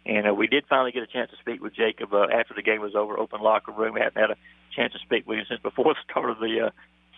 And 0.06 0.28
uh, 0.28 0.34
we 0.34 0.46
did 0.46 0.64
finally 0.68 0.90
get 0.90 1.02
a 1.02 1.06
chance 1.06 1.30
to 1.30 1.36
speak 1.36 1.62
with 1.62 1.74
Jacob 1.74 2.12
uh, 2.12 2.26
after 2.32 2.54
the 2.54 2.62
game 2.62 2.80
was 2.80 2.94
over, 2.94 3.18
open 3.18 3.40
locker 3.40 3.72
room. 3.72 3.94
We 3.94 4.00
hadn't 4.00 4.20
had 4.20 4.30
a 4.30 4.36
chance 4.74 4.94
to 4.94 4.98
speak 5.00 5.28
with 5.28 5.38
him 5.38 5.44
since 5.48 5.60
before 5.60 5.94
the 5.94 6.00
start 6.10 6.30
of 6.30 6.38
the 6.38 6.68
uh, 6.68 6.70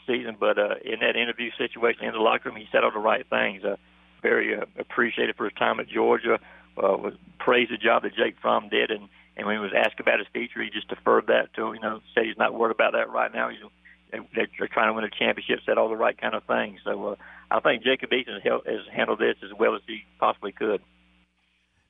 season, 0.07 0.37
but 0.39 0.59
uh, 0.59 0.75
in 0.85 1.01
that 1.01 1.17
interview 1.17 1.51
situation 1.57 2.05
in 2.05 2.13
the 2.13 2.19
locker 2.19 2.51
room, 2.51 2.59
he 2.59 2.69
said 2.71 2.85
all 2.85 2.91
the 2.91 2.99
right 2.99 3.27
things. 3.31 3.65
Uh, 3.65 3.77
very 4.23 4.57
uh, 4.57 4.65
appreciated 4.79 5.37
for 5.37 5.45
his 5.45 5.55
time 5.55 5.81
at 5.81 5.89
Georgia. 5.89 6.39
Uh, 6.77 6.97
was 6.97 7.15
praised 7.39 7.71
the 7.71 7.77
job 7.77 8.03
that 8.03 8.17
Jake 8.17 8.35
Fromm 8.43 8.69
did, 8.69 8.91
and 8.91 9.09
and 9.37 9.47
when 9.47 9.57
he 9.57 9.61
was 9.61 9.73
asked 9.77 10.01
about 10.01 10.19
his 10.19 10.29
future, 10.33 10.63
he 10.63 10.71
just 10.71 10.89
deferred 10.89 11.27
that 11.29 11.53
to 11.55 11.73
you 11.75 11.81
know 11.81 12.01
said 12.15 12.25
he's 12.25 12.39
not 12.39 12.55
worried 12.55 12.75
about 12.75 12.93
that 12.93 13.11
right 13.11 13.33
now. 13.33 13.49
He's 13.49 13.61
they're 14.35 14.69
trying 14.69 14.89
to 14.89 14.93
win 14.93 15.05
a 15.05 15.11
championship, 15.11 15.61
said 15.67 15.79
all 15.79 15.89
the 15.89 15.97
right 15.97 16.17
kind 16.17 16.35
of 16.35 16.45
things. 16.45 16.81
So 16.85 17.09
uh, 17.09 17.17
I 17.51 17.61
think 17.61 17.83
Jacob 17.83 18.11
Eason 18.11 18.41
has 18.43 18.81
handled 18.93 19.19
this 19.19 19.37
as 19.43 19.51
well 19.59 19.75
as 19.75 19.83
he 19.87 20.05
possibly 20.19 20.53
could. 20.53 20.81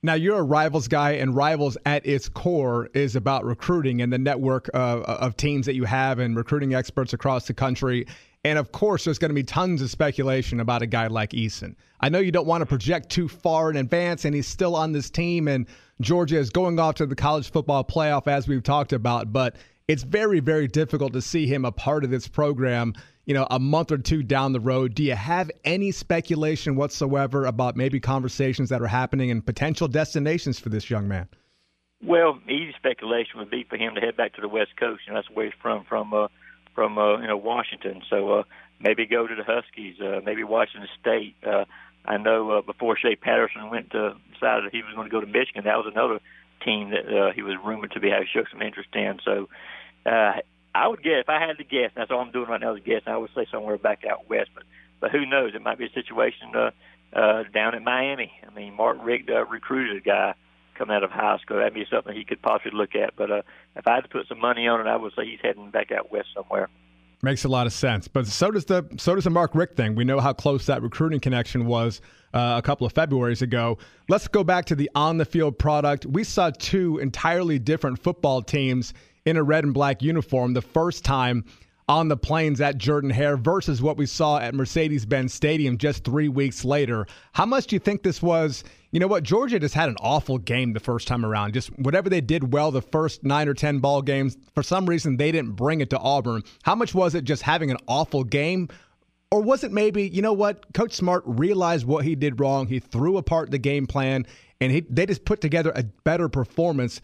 Now, 0.02 0.14
you're 0.14 0.38
a 0.38 0.42
Rivals 0.42 0.86
guy, 0.86 1.12
and 1.12 1.34
Rivals 1.34 1.78
at 1.86 2.04
its 2.06 2.28
core 2.28 2.90
is 2.92 3.16
about 3.16 3.44
recruiting 3.44 4.02
and 4.02 4.12
the 4.12 4.18
network 4.18 4.68
of, 4.74 5.02
of 5.02 5.36
teams 5.36 5.64
that 5.64 5.74
you 5.74 5.84
have 5.84 6.18
and 6.18 6.36
recruiting 6.36 6.74
experts 6.74 7.14
across 7.14 7.46
the 7.46 7.54
country. 7.54 8.06
And 8.44 8.58
of 8.58 8.72
course, 8.72 9.04
there's 9.04 9.18
going 9.18 9.30
to 9.30 9.34
be 9.34 9.42
tons 9.42 9.80
of 9.80 9.90
speculation 9.90 10.60
about 10.60 10.82
a 10.82 10.86
guy 10.86 11.06
like 11.06 11.30
Eason. 11.30 11.74
I 12.00 12.10
know 12.10 12.18
you 12.18 12.30
don't 12.30 12.46
want 12.46 12.60
to 12.60 12.66
project 12.66 13.08
too 13.08 13.26
far 13.26 13.70
in 13.70 13.76
advance, 13.76 14.24
and 14.24 14.34
he's 14.34 14.46
still 14.46 14.76
on 14.76 14.92
this 14.92 15.08
team, 15.08 15.48
and 15.48 15.66
Georgia 16.00 16.36
is 16.36 16.50
going 16.50 16.78
off 16.78 16.96
to 16.96 17.06
the 17.06 17.16
college 17.16 17.50
football 17.50 17.84
playoff, 17.84 18.26
as 18.28 18.46
we've 18.46 18.62
talked 18.62 18.92
about, 18.92 19.32
but 19.32 19.56
it's 19.88 20.02
very, 20.02 20.40
very 20.40 20.68
difficult 20.68 21.14
to 21.14 21.22
see 21.22 21.46
him 21.46 21.64
a 21.64 21.72
part 21.72 22.04
of 22.04 22.10
this 22.10 22.28
program 22.28 22.92
you 23.26 23.34
know, 23.34 23.46
a 23.50 23.58
month 23.58 23.90
or 23.90 23.98
two 23.98 24.22
down 24.22 24.52
the 24.52 24.60
road, 24.60 24.94
do 24.94 25.02
you 25.02 25.14
have 25.14 25.50
any 25.64 25.90
speculation 25.90 26.76
whatsoever 26.76 27.46
about 27.46 27.76
maybe 27.76 28.00
conversations 28.00 28.68
that 28.68 28.82
are 28.82 28.86
happening 28.86 29.30
and 29.30 29.44
potential 29.44 29.88
destinations 29.88 30.58
for 30.58 30.68
this 30.68 30.90
young 30.90 31.08
man? 31.08 31.28
Well, 32.02 32.38
easy 32.48 32.74
speculation 32.76 33.38
would 33.38 33.50
be 33.50 33.64
for 33.64 33.76
him 33.76 33.94
to 33.94 34.00
head 34.00 34.16
back 34.16 34.34
to 34.34 34.42
the 34.42 34.48
West 34.48 34.76
Coast, 34.78 35.02
and 35.06 35.16
that's 35.16 35.30
where 35.30 35.46
he's 35.46 35.54
from, 35.60 35.84
from 35.84 36.12
uh, 36.12 36.28
from 36.74 36.98
uh, 36.98 37.18
you 37.20 37.26
know 37.26 37.36
Washington. 37.36 38.02
So 38.08 38.30
uh, 38.30 38.42
maybe 38.80 39.06
go 39.06 39.26
to 39.26 39.34
the 39.34 39.44
Huskies, 39.44 40.00
uh, 40.00 40.20
maybe 40.24 40.44
Washington 40.44 40.88
State. 41.00 41.36
Uh, 41.46 41.64
I 42.04 42.18
know 42.18 42.50
uh, 42.50 42.62
before 42.62 42.98
Shea 42.98 43.16
Patterson 43.16 43.70
went 43.70 43.90
to 43.90 44.14
decided 44.32 44.70
he 44.72 44.82
was 44.82 44.94
going 44.94 45.08
to 45.08 45.12
go 45.12 45.20
to 45.20 45.26
Michigan, 45.26 45.64
that 45.64 45.76
was 45.76 45.90
another 45.90 46.20
team 46.64 46.90
that 46.90 47.06
uh, 47.06 47.32
he 47.32 47.42
was 47.42 47.56
rumored 47.64 47.92
to 47.92 48.00
be 48.00 48.10
having 48.10 48.28
shook 48.32 48.48
some 48.50 48.62
interest 48.62 48.88
in. 48.94 49.18
So 49.24 49.48
uh, 50.06 50.40
I 50.74 50.88
would 50.88 51.02
guess 51.02 51.20
if 51.20 51.28
I 51.28 51.40
had 51.40 51.58
to 51.58 51.64
guess. 51.64 51.90
That's 51.94 52.10
all 52.10 52.20
I'm 52.20 52.32
doing 52.32 52.48
right 52.48 52.60
now 52.60 52.74
is 52.74 52.82
guess. 52.84 53.02
I 53.06 53.16
would 53.16 53.30
say 53.34 53.46
somewhere 53.50 53.78
back 53.78 54.04
out 54.04 54.28
west, 54.28 54.50
but 54.54 54.64
but 55.00 55.10
who 55.10 55.26
knows? 55.26 55.54
It 55.54 55.62
might 55.62 55.78
be 55.78 55.86
a 55.86 55.92
situation 55.92 56.54
uh, 56.54 56.70
uh, 57.12 57.44
down 57.52 57.74
in 57.74 57.84
Miami. 57.84 58.32
I 58.46 58.54
mean, 58.54 58.74
Mark 58.74 58.98
Richt 59.02 59.30
uh, 59.30 59.44
recruited 59.46 59.96
a 59.98 60.00
guy 60.00 60.34
coming 60.74 60.96
out 60.96 61.04
of 61.04 61.10
high 61.10 61.38
school. 61.38 61.58
That'd 61.58 61.74
be 61.74 61.86
something 61.90 62.14
he 62.14 62.24
could 62.24 62.42
possibly 62.42 62.72
look 62.76 62.94
at. 62.94 63.16
But 63.16 63.30
uh, 63.30 63.42
if 63.76 63.86
I 63.86 63.96
had 63.96 64.02
to 64.02 64.08
put 64.08 64.28
some 64.28 64.40
money 64.40 64.66
on 64.66 64.80
it, 64.80 64.86
I 64.86 64.96
would 64.96 65.12
say 65.14 65.26
he's 65.26 65.40
heading 65.42 65.70
back 65.70 65.92
out 65.92 66.12
west 66.12 66.28
somewhere. 66.34 66.68
Makes 67.22 67.44
a 67.44 67.48
lot 67.48 67.66
of 67.66 67.72
sense, 67.72 68.06
but 68.06 68.26
so 68.26 68.50
does 68.50 68.66
the 68.66 68.86
so 68.98 69.14
does 69.14 69.24
the 69.24 69.30
Mark 69.30 69.54
Richt 69.54 69.76
thing. 69.78 69.94
We 69.94 70.04
know 70.04 70.20
how 70.20 70.34
close 70.34 70.66
that 70.66 70.82
recruiting 70.82 71.20
connection 71.20 71.64
was 71.64 72.02
uh, 72.34 72.56
a 72.58 72.62
couple 72.62 72.86
of 72.86 72.92
Februarys 72.92 73.40
ago. 73.40 73.78
Let's 74.10 74.28
go 74.28 74.44
back 74.44 74.66
to 74.66 74.74
the 74.74 74.90
on 74.94 75.16
the 75.16 75.24
field 75.24 75.58
product. 75.58 76.04
We 76.04 76.22
saw 76.22 76.50
two 76.50 76.98
entirely 76.98 77.58
different 77.58 77.98
football 77.98 78.42
teams 78.42 78.92
in 79.24 79.38
a 79.38 79.42
red 79.42 79.64
and 79.64 79.72
black 79.72 80.02
uniform 80.02 80.52
the 80.52 80.60
first 80.60 81.02
time 81.02 81.44
on 81.88 82.08
the 82.08 82.16
plains 82.16 82.60
at 82.60 82.78
Jordan 82.78 83.10
Hare 83.10 83.36
versus 83.36 83.82
what 83.82 83.96
we 83.96 84.06
saw 84.06 84.38
at 84.38 84.54
Mercedes 84.54 85.04
Benz 85.04 85.34
Stadium 85.34 85.76
just 85.76 86.04
three 86.04 86.28
weeks 86.28 86.64
later. 86.64 87.06
How 87.32 87.44
much 87.44 87.66
do 87.66 87.76
you 87.76 87.80
think 87.80 88.02
this 88.02 88.22
was? 88.22 88.64
You 88.90 89.00
know 89.00 89.06
what? 89.06 89.22
Georgia 89.22 89.58
just 89.58 89.74
had 89.74 89.90
an 89.90 89.96
awful 90.00 90.38
game 90.38 90.72
the 90.72 90.80
first 90.80 91.06
time 91.06 91.26
around. 91.26 91.52
Just 91.52 91.68
whatever 91.78 92.08
they 92.08 92.22
did 92.22 92.52
well 92.52 92.70
the 92.70 92.80
first 92.80 93.22
nine 93.22 93.48
or 93.48 93.54
10 93.54 93.80
ball 93.80 94.00
games, 94.00 94.36
for 94.54 94.62
some 94.62 94.86
reason 94.86 95.16
they 95.16 95.30
didn't 95.30 95.52
bring 95.52 95.80
it 95.80 95.90
to 95.90 95.98
Auburn. 95.98 96.42
How 96.62 96.74
much 96.74 96.94
was 96.94 97.14
it 97.14 97.24
just 97.24 97.42
having 97.42 97.70
an 97.70 97.78
awful 97.86 98.24
game? 98.24 98.68
Or 99.30 99.42
was 99.42 99.64
it 99.64 99.72
maybe, 99.72 100.08
you 100.08 100.22
know 100.22 100.32
what? 100.32 100.72
Coach 100.74 100.92
Smart 100.92 101.24
realized 101.26 101.86
what 101.86 102.04
he 102.04 102.14
did 102.14 102.40
wrong. 102.40 102.68
He 102.68 102.78
threw 102.78 103.16
apart 103.18 103.50
the 103.50 103.58
game 103.58 103.86
plan 103.86 104.26
and 104.60 104.72
he, 104.72 104.80
they 104.88 105.04
just 105.04 105.24
put 105.24 105.40
together 105.40 105.72
a 105.74 105.82
better 105.82 106.28
performance, 106.28 107.00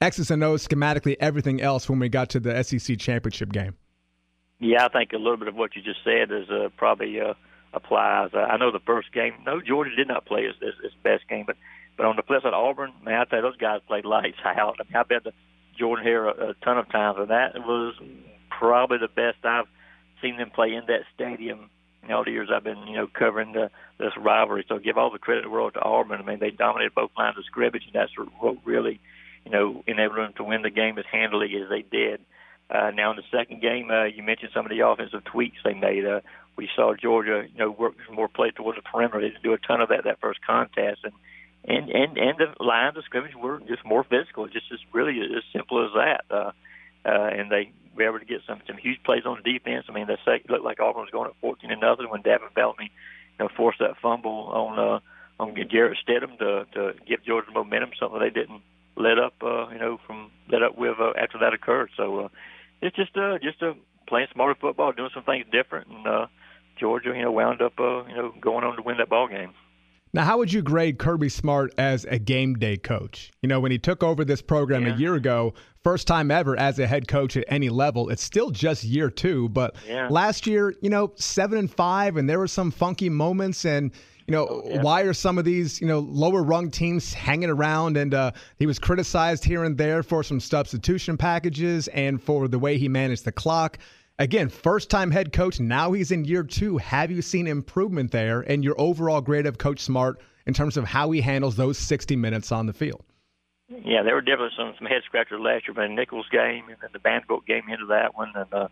X's 0.00 0.30
and 0.30 0.42
O's, 0.42 0.66
schematically, 0.66 1.16
everything 1.20 1.60
else 1.60 1.88
when 1.88 1.98
we 1.98 2.08
got 2.08 2.30
to 2.30 2.40
the 2.40 2.62
SEC 2.62 2.98
championship 2.98 3.52
game. 3.52 3.74
Yeah, 4.62 4.84
I 4.84 4.88
think 4.88 5.12
a 5.12 5.16
little 5.16 5.36
bit 5.36 5.48
of 5.48 5.56
what 5.56 5.74
you 5.74 5.82
just 5.82 6.04
said 6.04 6.30
is 6.30 6.48
uh, 6.48 6.68
probably 6.76 7.20
uh, 7.20 7.34
applies. 7.74 8.30
Uh, 8.32 8.38
I 8.38 8.58
know 8.58 8.70
the 8.70 8.78
first 8.78 9.12
game, 9.12 9.32
no, 9.44 9.60
Georgia 9.60 9.96
did 9.96 10.06
not 10.06 10.24
play 10.24 10.42
its, 10.42 10.56
its, 10.62 10.94
best 11.02 11.28
game, 11.28 11.44
but 11.48 11.56
but 11.96 12.06
on 12.06 12.14
the 12.14 12.22
flip 12.22 12.44
side, 12.44 12.54
Auburn, 12.54 12.92
man, 13.04 13.20
I 13.20 13.24
tell 13.24 13.40
you, 13.40 13.42
those 13.42 13.56
guys 13.56 13.80
played 13.88 14.04
lights 14.04 14.38
out. 14.44 14.76
I 14.78 14.84
mean, 14.84 14.94
I've 14.94 15.08
been 15.08 15.22
to 15.24 15.32
Jordan 15.76 16.04
Hare 16.04 16.28
a, 16.28 16.50
a 16.50 16.54
ton 16.64 16.78
of 16.78 16.88
times, 16.90 17.18
and 17.18 17.30
that 17.30 17.54
was 17.56 17.96
probably 18.50 18.98
the 18.98 19.08
best 19.08 19.44
I've 19.44 19.66
seen 20.22 20.36
them 20.36 20.50
play 20.50 20.74
in 20.74 20.86
that 20.86 21.02
stadium 21.12 21.68
in 22.04 22.12
all 22.12 22.24
the 22.24 22.30
years 22.30 22.48
I've 22.54 22.62
been, 22.62 22.86
you 22.86 22.96
know, 22.96 23.08
covering 23.08 23.52
the, 23.54 23.68
this 23.98 24.12
rivalry. 24.16 24.64
So 24.68 24.78
give 24.78 24.96
all 24.96 25.10
the 25.10 25.18
credit 25.18 25.44
in 25.44 25.50
the 25.50 25.52
world 25.52 25.74
to 25.74 25.82
Auburn. 25.82 26.20
I 26.20 26.24
mean, 26.24 26.38
they 26.38 26.50
dominated 26.50 26.94
both 26.94 27.10
lines 27.18 27.36
of 27.36 27.44
scrimmage, 27.46 27.82
and 27.84 27.94
that's 27.94 28.12
what 28.38 28.58
really, 28.64 29.00
you 29.44 29.50
know, 29.50 29.82
enabled 29.88 30.18
them 30.18 30.32
to 30.36 30.44
win 30.44 30.62
the 30.62 30.70
game 30.70 30.98
as 30.98 31.04
handily 31.10 31.52
as 31.60 31.68
they 31.68 31.82
did. 31.82 32.20
Now 32.94 33.10
in 33.10 33.16
the 33.16 33.22
second 33.30 33.60
game, 33.60 33.90
uh, 33.90 34.04
you 34.04 34.22
mentioned 34.22 34.50
some 34.54 34.64
of 34.64 34.70
the 34.70 34.80
offensive 34.80 35.24
tweaks 35.24 35.58
they 35.64 35.74
made. 35.74 36.06
Uh, 36.06 36.20
we 36.56 36.68
saw 36.74 36.94
Georgia, 36.94 37.44
you 37.50 37.58
know, 37.58 37.70
work 37.70 37.94
more 38.12 38.28
play 38.28 38.50
towards 38.50 38.78
the 38.78 38.82
perimeter. 38.82 39.20
They 39.20 39.28
didn't 39.28 39.42
do 39.42 39.52
a 39.52 39.58
ton 39.58 39.80
of 39.80 39.88
that 39.88 40.04
that 40.04 40.20
first 40.20 40.40
contest, 40.44 41.00
and 41.04 41.12
and 41.64 41.90
and 41.90 42.18
and 42.18 42.38
the 42.38 42.62
lines 42.62 42.96
of 42.96 43.04
scrimmage 43.04 43.34
were 43.34 43.60
just 43.60 43.84
more 43.84 44.04
physical. 44.04 44.46
Just 44.48 44.66
as 44.72 44.78
really 44.92 45.20
as 45.20 45.44
simple 45.52 45.84
as 45.84 45.92
that. 45.94 46.24
Uh, 46.30 46.52
uh, 47.04 47.30
and 47.34 47.50
they 47.50 47.72
were 47.96 48.08
able 48.08 48.18
to 48.18 48.24
get 48.24 48.40
some 48.46 48.60
some 48.66 48.76
huge 48.76 49.02
plays 49.04 49.24
on 49.26 49.42
defense. 49.42 49.86
I 49.88 49.92
mean, 49.92 50.06
the 50.06 50.18
second 50.24 50.50
looked 50.50 50.64
like 50.64 50.80
Auburn 50.80 51.02
was 51.02 51.10
going 51.10 51.28
at 51.28 51.36
14 51.40 51.70
to 51.70 51.76
nothing 51.76 52.08
when 52.08 52.22
Davin 52.22 52.54
Bellamy, 52.54 52.90
you 53.38 53.44
know, 53.44 53.48
forced 53.56 53.80
that 53.80 53.96
fumble 54.00 54.48
on 54.52 54.78
uh, 54.78 55.00
on 55.42 55.54
Jarrett 55.70 55.98
Stidham 56.06 56.38
to 56.38 56.66
to 56.74 56.94
give 57.06 57.24
Georgia 57.24 57.50
momentum, 57.50 57.90
something 57.98 58.20
they 58.20 58.30
didn't 58.30 58.62
let 58.96 59.18
up, 59.18 59.34
uh, 59.42 59.68
you 59.70 59.78
know, 59.78 59.98
from 60.06 60.30
let 60.48 60.62
up 60.62 60.76
with 60.76 61.00
uh, 61.00 61.12
after 61.18 61.38
that 61.38 61.54
occurred. 61.54 61.90
So 61.96 62.20
uh, 62.20 62.28
it's 62.82 62.96
just 62.96 63.16
uh, 63.16 63.38
just 63.38 63.62
uh, 63.62 63.72
playing 64.08 64.26
smarter 64.34 64.56
football, 64.60 64.92
doing 64.92 65.10
some 65.14 65.24
things 65.24 65.46
different, 65.50 65.88
and 65.88 66.06
uh, 66.06 66.26
Georgia, 66.78 67.12
you 67.16 67.22
know, 67.22 67.32
wound 67.32 67.62
up, 67.62 67.72
uh, 67.78 68.04
you 68.06 68.16
know, 68.16 68.34
going 68.40 68.64
on 68.64 68.76
to 68.76 68.82
win 68.82 68.98
that 68.98 69.08
ball 69.08 69.28
game. 69.28 69.54
Now, 70.14 70.24
how 70.24 70.36
would 70.38 70.52
you 70.52 70.60
grade 70.60 70.98
Kirby 70.98 71.30
Smart 71.30 71.72
as 71.78 72.04
a 72.04 72.18
game 72.18 72.54
day 72.54 72.76
coach? 72.76 73.30
You 73.40 73.48
know, 73.48 73.60
when 73.60 73.72
he 73.72 73.78
took 73.78 74.02
over 74.02 74.26
this 74.26 74.42
program 74.42 74.84
yeah. 74.84 74.94
a 74.94 74.96
year 74.98 75.14
ago, 75.14 75.54
first 75.82 76.06
time 76.06 76.30
ever 76.30 76.58
as 76.58 76.78
a 76.78 76.86
head 76.86 77.08
coach 77.08 77.34
at 77.36 77.44
any 77.48 77.70
level. 77.70 78.10
It's 78.10 78.22
still 78.22 78.50
just 78.50 78.84
year 78.84 79.08
two, 79.08 79.48
but 79.48 79.74
yeah. 79.86 80.08
last 80.10 80.46
year, 80.46 80.74
you 80.82 80.90
know, 80.90 81.12
seven 81.16 81.56
and 81.56 81.70
five, 81.70 82.18
and 82.18 82.28
there 82.28 82.38
were 82.38 82.48
some 82.48 82.70
funky 82.70 83.08
moments. 83.08 83.64
And 83.64 83.90
you 84.26 84.32
know, 84.32 84.46
oh, 84.48 84.62
yeah. 84.66 84.82
why 84.82 85.02
are 85.02 85.12
some 85.12 85.38
of 85.38 85.44
these 85.44 85.80
you 85.80 85.86
know 85.86 86.00
lower 86.00 86.42
rung 86.42 86.70
teams 86.70 87.12
hanging 87.12 87.50
around? 87.50 87.96
And 87.96 88.14
uh, 88.14 88.32
he 88.58 88.66
was 88.66 88.78
criticized 88.78 89.44
here 89.44 89.64
and 89.64 89.76
there 89.76 90.02
for 90.02 90.22
some 90.22 90.40
substitution 90.40 91.16
packages 91.16 91.88
and 91.88 92.22
for 92.22 92.48
the 92.48 92.58
way 92.58 92.78
he 92.78 92.88
managed 92.88 93.24
the 93.24 93.32
clock. 93.32 93.78
Again, 94.18 94.48
first 94.48 94.90
time 94.90 95.10
head 95.10 95.32
coach. 95.32 95.58
Now 95.58 95.92
he's 95.92 96.10
in 96.10 96.24
year 96.24 96.42
two. 96.42 96.78
Have 96.78 97.10
you 97.10 97.22
seen 97.22 97.46
improvement 97.46 98.12
there 98.12 98.40
and 98.40 98.62
your 98.62 98.74
overall 98.78 99.20
grade 99.20 99.46
of 99.46 99.58
Coach 99.58 99.80
Smart 99.80 100.20
in 100.46 100.54
terms 100.54 100.76
of 100.76 100.84
how 100.84 101.10
he 101.10 101.20
handles 101.20 101.56
those 101.56 101.78
60 101.78 102.16
minutes 102.16 102.52
on 102.52 102.66
the 102.66 102.72
field? 102.72 103.02
Yeah, 103.84 104.02
there 104.02 104.14
were 104.14 104.20
definitely 104.20 104.50
some 104.56 104.74
some 104.78 104.86
head 104.86 105.02
scratchers 105.06 105.40
last 105.40 105.66
year, 105.66 105.74
but 105.74 105.82
the 105.82 105.88
Nicholls 105.88 106.28
game 106.30 106.68
and 106.68 106.76
then 106.82 106.90
the 106.92 106.98
Vanderbilt 106.98 107.46
game 107.46 107.62
into 107.70 107.86
that 107.86 108.14
one, 108.14 108.30
and 108.34 108.52
uh, 108.52 108.56
of 108.64 108.70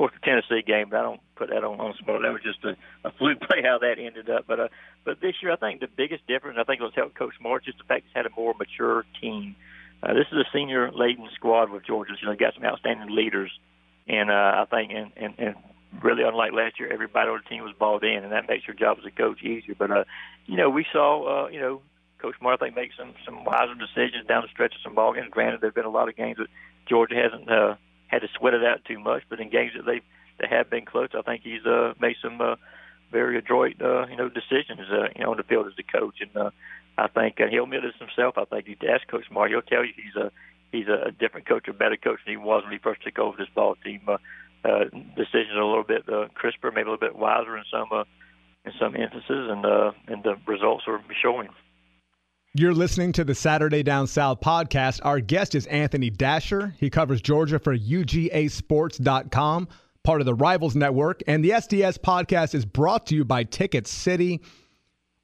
course 0.00 0.12
the 0.14 0.24
Tennessee 0.24 0.66
game. 0.66 0.88
But 0.90 1.00
I 1.00 1.02
don't 1.02 1.20
put 1.36 1.50
that 1.50 1.64
on 1.64 1.78
on 1.80 1.94
Smart. 2.02 2.22
That 2.22 2.32
was 2.32 2.42
just 2.42 2.64
a, 2.64 2.76
a 3.06 3.12
fluke 3.12 3.40
play 3.48 3.62
how 3.62 3.78
that 3.78 3.98
ended 3.98 4.30
up. 4.30 4.46
But 4.46 4.60
uh, 4.60 4.68
but 5.04 5.20
this 5.20 5.34
year, 5.42 5.52
I 5.52 5.56
think 5.56 5.80
the 5.80 5.88
biggest 5.88 6.26
difference, 6.26 6.58
I 6.60 6.64
think, 6.64 6.80
was 6.80 6.92
helped 6.94 7.16
Coach 7.16 7.34
Smart 7.38 7.64
just 7.64 7.78
the 7.78 7.84
fact 7.84 8.06
he's 8.06 8.16
had 8.16 8.26
a 8.26 8.30
more 8.36 8.54
mature 8.58 9.04
team. 9.20 9.56
Uh, 10.02 10.14
this 10.14 10.26
is 10.32 10.38
a 10.38 10.48
senior 10.52 10.90
laden 10.92 11.28
squad 11.34 11.70
with 11.70 11.84
Georgia. 11.84 12.14
You 12.20 12.28
know, 12.28 12.34
got 12.34 12.54
some 12.54 12.64
outstanding 12.64 13.14
leaders 13.14 13.50
and 14.10 14.30
uh, 14.30 14.34
I 14.34 14.64
think 14.70 14.92
and, 14.92 15.12
and 15.16 15.34
and 15.38 15.54
really 16.02 16.24
unlike 16.24 16.52
last 16.52 16.80
year, 16.80 16.92
everybody 16.92 17.30
on 17.30 17.40
the 17.42 17.48
team 17.48 17.62
was 17.62 17.74
balled 17.78 18.02
in, 18.02 18.24
and 18.24 18.32
that 18.32 18.48
makes 18.48 18.66
your 18.66 18.74
job 18.74 18.98
as 18.98 19.04
a 19.06 19.10
coach 19.10 19.42
easier. 19.42 19.74
But 19.78 19.90
uh, 19.90 20.04
you 20.46 20.56
know, 20.56 20.68
we 20.68 20.84
saw 20.92 21.44
uh, 21.44 21.48
you 21.48 21.60
know 21.60 21.82
Coach 22.18 22.34
Martha 22.42 22.68
make 22.74 22.90
some 22.98 23.14
some 23.24 23.44
wiser 23.44 23.74
decisions 23.74 24.26
down 24.26 24.42
the 24.42 24.48
stretch 24.48 24.74
of 24.74 24.80
some 24.82 24.94
ball 24.94 25.14
games. 25.14 25.28
Granted, 25.30 25.60
there've 25.60 25.74
been 25.74 25.84
a 25.84 25.90
lot 25.90 26.08
of 26.08 26.16
games 26.16 26.38
that 26.38 26.48
Georgia 26.88 27.14
hasn't 27.14 27.48
uh, 27.48 27.76
had 28.10 28.22
to 28.22 28.28
sweat 28.36 28.54
it 28.54 28.64
out 28.64 28.84
too 28.84 28.98
much, 28.98 29.22
but 29.28 29.40
in 29.40 29.50
games 29.50 29.72
that 29.76 29.86
they 29.86 30.00
that 30.38 30.50
have 30.50 30.70
been 30.70 30.86
close, 30.86 31.10
I 31.14 31.22
think 31.22 31.42
he's 31.42 31.64
uh, 31.66 31.92
made 32.00 32.16
some 32.22 32.40
uh, 32.40 32.56
very 33.12 33.38
adroit 33.38 33.80
uh, 33.80 34.06
you 34.06 34.16
know 34.16 34.28
decisions 34.28 34.80
uh, 34.90 35.08
you 35.16 35.24
know 35.24 35.30
on 35.32 35.36
the 35.36 35.42
field 35.42 35.66
as 35.66 35.72
a 35.78 35.98
coach, 35.98 36.20
and 36.20 36.36
uh, 36.36 36.50
I 36.98 37.08
think 37.08 37.40
uh, 37.40 37.46
he'll 37.50 37.64
admit 37.64 37.82
this 37.82 37.94
himself. 37.98 38.36
I 38.36 38.44
think 38.44 38.66
he'd 38.66 38.84
ask 38.84 39.06
Coach 39.08 39.26
Smart, 39.28 39.50
he'll 39.50 39.62
tell 39.62 39.84
you 39.84 39.92
he's 39.94 40.16
a 40.16 40.30
he's 40.72 40.88
a 40.88 41.10
different 41.12 41.46
coach, 41.46 41.68
a 41.68 41.72
better 41.72 41.96
coach 41.96 42.20
than 42.24 42.32
he 42.32 42.36
was 42.36 42.62
when 42.62 42.72
he 42.72 42.78
first 42.78 43.02
took 43.02 43.18
over 43.18 43.36
this 43.36 43.48
ball 43.54 43.76
team. 43.84 44.02
Uh, 44.06 44.18
uh, 44.62 44.84
decisions 45.16 45.54
are 45.54 45.60
a 45.62 45.68
little 45.68 45.84
bit 45.84 46.08
uh, 46.08 46.28
crisper, 46.34 46.70
maybe 46.70 46.88
a 46.88 46.92
little 46.92 47.08
bit 47.08 47.16
wiser 47.16 47.56
in 47.56 47.64
some 47.70 47.88
uh, 47.92 48.04
in 48.64 48.72
some 48.78 48.94
instances, 48.94 49.48
and 49.50 49.64
uh, 49.64 49.92
and 50.08 50.22
the 50.22 50.36
results 50.46 50.84
are 50.86 51.00
showing. 51.22 51.48
You're 52.52 52.74
listening 52.74 53.12
to 53.12 53.22
the 53.22 53.36
Saturday 53.36 53.84
Down 53.84 54.08
South 54.08 54.40
podcast. 54.40 54.98
Our 55.04 55.20
guest 55.20 55.54
is 55.54 55.66
Anthony 55.66 56.10
Dasher. 56.10 56.74
He 56.80 56.90
covers 56.90 57.22
Georgia 57.22 57.60
for 57.60 57.78
UGASports.com, 57.78 59.68
part 60.02 60.20
of 60.20 60.24
the 60.24 60.34
Rivals 60.34 60.74
Network. 60.74 61.22
And 61.28 61.44
the 61.44 61.50
SDS 61.50 61.98
podcast 62.00 62.56
is 62.56 62.64
brought 62.64 63.06
to 63.06 63.14
you 63.14 63.24
by 63.24 63.44
Ticket 63.44 63.86
City. 63.86 64.40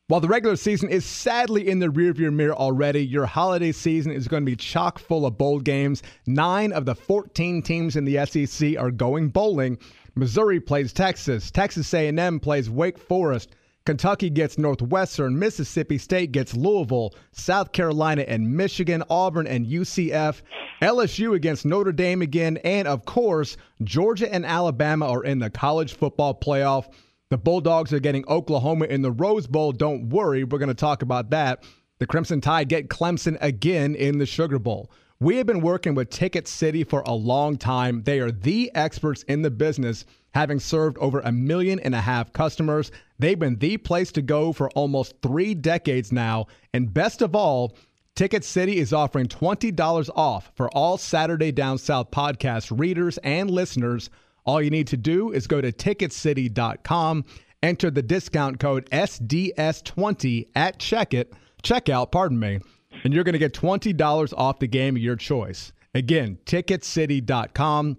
While 0.07 0.21
the 0.21 0.29
regular 0.29 0.55
season 0.55 0.89
is 0.89 1.05
sadly 1.05 1.67
in 1.69 1.81
the 1.81 1.89
rearview 1.89 2.33
mirror 2.33 2.55
already, 2.55 3.05
your 3.05 3.27
holiday 3.27 3.73
season 3.73 4.13
is 4.13 4.29
going 4.29 4.45
to 4.45 4.51
be 4.51 4.55
chock 4.55 5.01
full 5.01 5.27
of 5.27 5.37
bowl 5.37 5.59
games. 5.59 6.05
Nine 6.29 6.73
of 6.73 6.87
the 6.87 6.95
14 6.95 7.61
teams 7.61 7.97
in 7.97 8.05
the 8.05 8.25
SEC 8.25 8.79
are 8.79 8.93
going 8.93 9.31
bowling. 9.31 9.79
Missouri 10.15 10.61
plays 10.61 10.93
Texas. 10.93 11.51
Texas 11.51 11.93
A&M 11.93 12.39
plays 12.39 12.71
Wake 12.71 12.99
Forest. 12.99 13.57
Kentucky 13.87 14.29
gets 14.29 14.59
Northwestern. 14.59 15.39
Mississippi 15.39 15.97
State 15.97 16.33
gets 16.33 16.55
Louisville. 16.55 17.15
South 17.33 17.73
Carolina 17.73 18.23
and 18.27 18.57
Michigan. 18.57 19.03
Auburn 19.09 19.47
and 19.47 19.65
UCF. 19.65 20.43
LSU 20.83 21.35
against 21.35 21.65
Notre 21.65 21.93
Dame 21.93 22.21
again. 22.21 22.59
And 22.59 22.87
of 22.87 23.05
course, 23.05 23.57
Georgia 23.85 24.33
and 24.33 24.45
Alabama 24.45 25.09
are 25.09 25.25
in 25.25 25.39
the 25.39 25.51
college 25.51 25.95
football 25.95 26.35
playoff. 26.35 26.93
The 27.31 27.39
Bulldogs 27.39 27.93
are 27.93 28.01
getting 28.01 28.27
Oklahoma 28.29 28.87
in 28.87 29.03
the 29.03 29.13
Rose 29.13 29.47
Bowl. 29.47 29.73
Don't 29.73 30.11
worry, 30.11 30.45
we're 30.45 30.59
going 30.59 30.69
to 30.69 30.75
talk 30.75 31.03
about 31.03 31.31
that. 31.31 31.65
The 31.99 32.07
Crimson 32.07 32.41
Tide 32.41 32.69
get 32.69 32.89
Clemson 32.89 33.39
again 33.41 33.95
in 33.95 34.19
the 34.19 34.27
Sugar 34.27 34.59
Bowl. 34.59 34.91
We 35.19 35.37
have 35.39 35.47
been 35.47 35.63
working 35.63 35.95
with 35.95 36.11
Ticket 36.11 36.47
City 36.47 36.85
for 36.85 37.01
a 37.07 37.15
long 37.15 37.57
time. 37.57 38.03
They 38.03 38.21
are 38.21 38.31
the 38.31 38.71
experts 38.75 39.23
in 39.23 39.43
the 39.43 39.51
business, 39.51 40.05
having 40.37 40.61
served 40.61 40.97
over 40.99 41.21
a 41.21 41.33
million 41.33 41.81
and 41.81 41.95
a 41.95 42.01
half 42.01 42.33
customers. 42.33 42.93
They've 43.19 43.39
been 43.39 43.57
the 43.57 43.79
place 43.79 44.13
to 44.13 44.23
go 44.23 44.53
for 44.53 44.71
almost 44.71 45.15
three 45.23 45.55
decades 45.55 46.13
now. 46.13 46.47
And 46.73 46.95
best 46.95 47.23
of 47.23 47.35
all, 47.35 47.77
Ticket 48.15 48.45
City 48.45 48.79
is 48.79 48.93
offering 48.93 49.27
$20 49.27 50.11
off 50.15 50.53
for 50.55 50.71
all 50.71 50.97
Saturday 50.97 51.53
Down 51.53 51.79
South 51.79 52.11
podcast 52.11 52.79
readers 52.79 53.19
and 53.19 53.51
listeners 53.51 54.11
all 54.47 54.63
you 54.63 54.71
need 54.71 54.87
to 54.87 54.97
do 54.97 55.33
is 55.33 55.49
go 55.49 55.61
to 55.61 55.73
ticketcity.com, 55.73 57.25
enter 57.63 57.91
the 57.91 58.03
discount 58.03 58.61
code 58.61 58.89
SDS20 58.91 60.47
at 60.55 60.79
check 60.79 61.13
it, 61.13 61.33
checkout, 61.65 62.13
pardon 62.13 62.39
me, 62.39 62.61
and 63.03 63.13
you're 63.13 63.25
going 63.25 63.33
to 63.33 63.41
get 63.41 63.53
$20 63.53 64.33
off 64.37 64.61
the 64.61 64.69
game 64.69 64.95
of 64.95 65.03
your 65.03 65.17
choice. 65.17 65.73
Again, 65.95 66.39
ticketcity.com, 66.47 67.99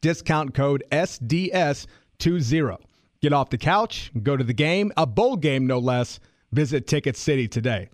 discount 0.00 0.54
code 0.54 0.84
SDS20. 0.90 2.76
Get 3.20 3.32
off 3.32 3.50
the 3.50 3.58
couch, 3.58 4.10
go 4.22 4.36
to 4.36 4.44
the 4.44 4.52
game, 4.52 4.92
a 4.96 5.06
bowl 5.06 5.36
game 5.36 5.66
no 5.66 5.78
less. 5.78 6.18
Visit 6.52 6.86
Ticket 6.86 7.16
City 7.16 7.48
today. 7.48 7.88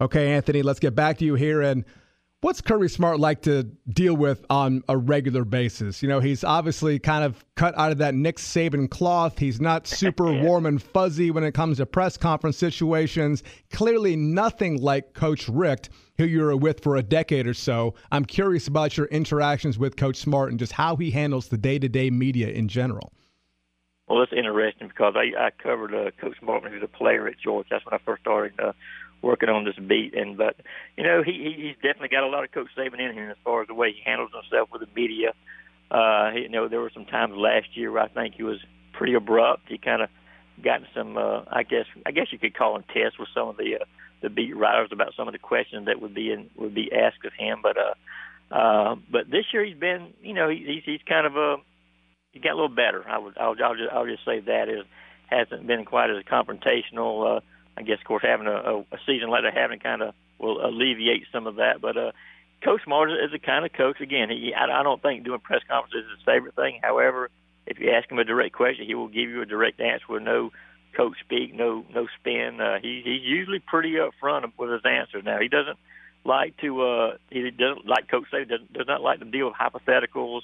Okay, 0.00 0.32
Anthony, 0.32 0.62
let's 0.62 0.80
get 0.80 0.94
back 0.94 1.18
to 1.18 1.24
you 1.24 1.34
here 1.34 1.60
and 1.62 1.84
What's 2.42 2.60
Kirby 2.60 2.88
Smart 2.88 3.18
like 3.18 3.42
to 3.42 3.62
deal 3.88 4.14
with 4.14 4.44
on 4.50 4.84
a 4.90 4.96
regular 4.96 5.44
basis? 5.44 6.02
You 6.02 6.08
know, 6.08 6.20
he's 6.20 6.44
obviously 6.44 6.98
kind 6.98 7.24
of 7.24 7.44
cut 7.54 7.76
out 7.78 7.92
of 7.92 7.98
that 7.98 8.14
Nick 8.14 8.36
Saban 8.36 8.90
cloth. 8.90 9.38
He's 9.38 9.60
not 9.60 9.86
super 9.88 10.30
yeah. 10.30 10.42
warm 10.42 10.66
and 10.66 10.80
fuzzy 10.80 11.30
when 11.30 11.44
it 11.44 11.54
comes 11.54 11.78
to 11.78 11.86
press 11.86 12.18
conference 12.18 12.58
situations. 12.58 13.42
Clearly, 13.72 14.16
nothing 14.16 14.80
like 14.82 15.14
Coach 15.14 15.48
Richt, 15.48 15.88
who 16.18 16.24
you 16.24 16.40
were 16.40 16.56
with 16.56 16.80
for 16.80 16.96
a 16.96 17.02
decade 17.02 17.46
or 17.46 17.54
so. 17.54 17.94
I'm 18.10 18.24
curious 18.24 18.66
about 18.66 18.96
your 18.96 19.06
interactions 19.06 19.78
with 19.78 19.96
Coach 19.96 20.16
Smart 20.16 20.50
and 20.50 20.58
just 20.58 20.72
how 20.72 20.96
he 20.96 21.10
handles 21.10 21.48
the 21.48 21.58
day 21.58 21.78
to 21.78 21.88
day 21.88 22.10
media 22.10 22.48
in 22.48 22.68
general. 22.68 23.12
Well, 24.08 24.22
it's 24.22 24.32
interesting 24.32 24.88
because 24.88 25.14
I, 25.16 25.46
I 25.46 25.50
covered 25.50 25.92
uh, 25.92 26.10
Coach 26.20 26.38
Smart 26.40 26.62
when 26.62 26.72
he 26.72 26.78
was 26.78 26.88
a 26.88 26.96
player 26.96 27.26
at 27.26 27.38
Georgia. 27.38 27.68
That's 27.70 27.84
when 27.84 27.94
I 27.94 27.98
first 28.04 28.22
started. 28.22 28.58
Uh, 28.58 28.72
working 29.22 29.48
on 29.48 29.64
this 29.64 29.74
beat. 29.76 30.14
And 30.14 30.36
but 30.36 30.56
you 30.96 31.04
know 31.04 31.22
he 31.22 31.54
he's 31.56 31.76
definitely 31.76 32.08
got 32.08 32.24
a 32.24 32.28
lot 32.28 32.44
of 32.44 32.52
Coach 32.52 32.68
Saban 32.76 33.00
in 33.00 33.14
him 33.14 33.30
as 33.30 33.36
far 33.44 33.62
as 33.62 33.68
the 33.68 33.74
way 33.74 33.92
he 33.92 34.00
handles 34.04 34.30
himself 34.32 34.68
with 34.72 34.82
the 34.82 34.88
media. 34.94 35.32
Uh, 35.90 36.30
you 36.34 36.48
know 36.48 36.68
there 36.68 36.80
were 36.80 36.90
some 36.92 37.06
times 37.06 37.34
last 37.36 37.76
year 37.76 37.92
where 37.92 38.02
I 38.02 38.08
think 38.08 38.34
he 38.34 38.42
was 38.42 38.58
pretty 38.92 39.14
abrupt. 39.14 39.64
He 39.68 39.78
kind 39.78 40.02
of 40.02 40.08
gotten 40.62 40.86
some 40.94 41.16
uh, 41.16 41.42
I 41.48 41.62
guess 41.62 41.86
I 42.04 42.12
guess 42.12 42.28
you 42.30 42.38
could 42.38 42.56
call 42.56 42.74
them 42.74 42.84
tests 42.92 43.18
with 43.18 43.28
some 43.34 43.48
of 43.48 43.56
the 43.56 43.76
uh, 43.80 43.84
the 44.22 44.30
beat 44.30 44.56
writers 44.56 44.90
about 44.92 45.14
some 45.16 45.28
of 45.28 45.32
the 45.32 45.38
questions 45.38 45.86
that 45.86 46.00
would 46.00 46.14
be 46.14 46.32
in, 46.32 46.50
would 46.56 46.74
be 46.74 46.90
asked 46.92 47.24
of 47.24 47.32
him. 47.32 47.60
But 47.62 47.76
uh, 47.76 48.54
uh, 48.54 48.96
but 49.10 49.30
this 49.30 49.44
year 49.52 49.64
he's 49.64 49.76
been 49.76 50.14
you 50.22 50.34
know 50.34 50.48
he, 50.48 50.64
he's 50.66 50.82
he's 50.84 51.00
kind 51.08 51.26
of 51.26 51.36
a 51.36 51.56
he 52.32 52.40
got 52.40 52.52
a 52.52 52.58
little 52.60 52.68
better. 52.68 53.04
I 53.08 53.18
would 53.18 53.36
I'll, 53.38 53.54
I'll 53.62 53.74
just 53.74 53.92
I'll 53.92 54.06
just 54.06 54.24
say 54.24 54.40
that 54.40 54.68
is 54.68 54.84
hasn't 55.26 55.66
been 55.66 55.84
quite 55.84 56.10
as 56.10 56.22
confrontational. 56.24 57.38
Uh, 57.38 57.40
I 57.76 57.82
guess, 57.82 57.98
of 58.00 58.06
course, 58.06 58.22
having 58.26 58.46
a, 58.46 58.78
a 58.78 58.98
season 59.06 59.28
like 59.28 59.42
they're 59.42 59.52
having 59.52 59.80
kind 59.80 60.02
of 60.02 60.14
will 60.38 60.64
alleviate 60.64 61.24
some 61.32 61.46
of 61.46 61.56
that. 61.56 61.80
But 61.80 61.96
uh, 61.96 62.12
Coach 62.64 62.82
Smart 62.84 63.10
is 63.10 63.34
a 63.34 63.38
kind 63.38 63.66
of 63.66 63.72
coach. 63.72 64.00
Again, 64.00 64.30
he, 64.30 64.54
I, 64.54 64.80
I 64.80 64.82
don't 64.82 65.02
think 65.02 65.24
doing 65.24 65.40
press 65.40 65.62
conferences 65.68 66.04
is 66.04 66.18
his 66.18 66.24
favorite 66.24 66.54
thing. 66.54 66.80
However, 66.82 67.30
if 67.66 67.78
you 67.78 67.90
ask 67.90 68.10
him 68.10 68.18
a 68.18 68.24
direct 68.24 68.54
question, 68.54 68.86
he 68.86 68.94
will 68.94 69.08
give 69.08 69.28
you 69.28 69.42
a 69.42 69.46
direct 69.46 69.80
answer 69.80 70.06
with 70.08 70.22
no 70.22 70.52
coach 70.96 71.16
speak, 71.24 71.54
no 71.54 71.84
no 71.94 72.06
spin. 72.18 72.60
Uh, 72.60 72.78
he, 72.80 73.02
he's 73.04 73.22
usually 73.22 73.58
pretty 73.58 73.94
upfront 73.94 74.50
with 74.58 74.70
his 74.70 74.82
answers. 74.84 75.24
Now 75.24 75.38
he 75.40 75.48
doesn't 75.48 75.78
like 76.24 76.56
to 76.58 76.82
uh, 76.82 77.16
he 77.30 77.50
doesn't 77.50 77.86
like 77.86 78.08
Coach 78.08 78.26
say 78.30 78.44
doesn't 78.44 78.72
does 78.72 78.86
not 78.86 79.02
like 79.02 79.18
to 79.20 79.24
deal 79.24 79.46
with 79.46 79.54
hypotheticals. 79.54 80.42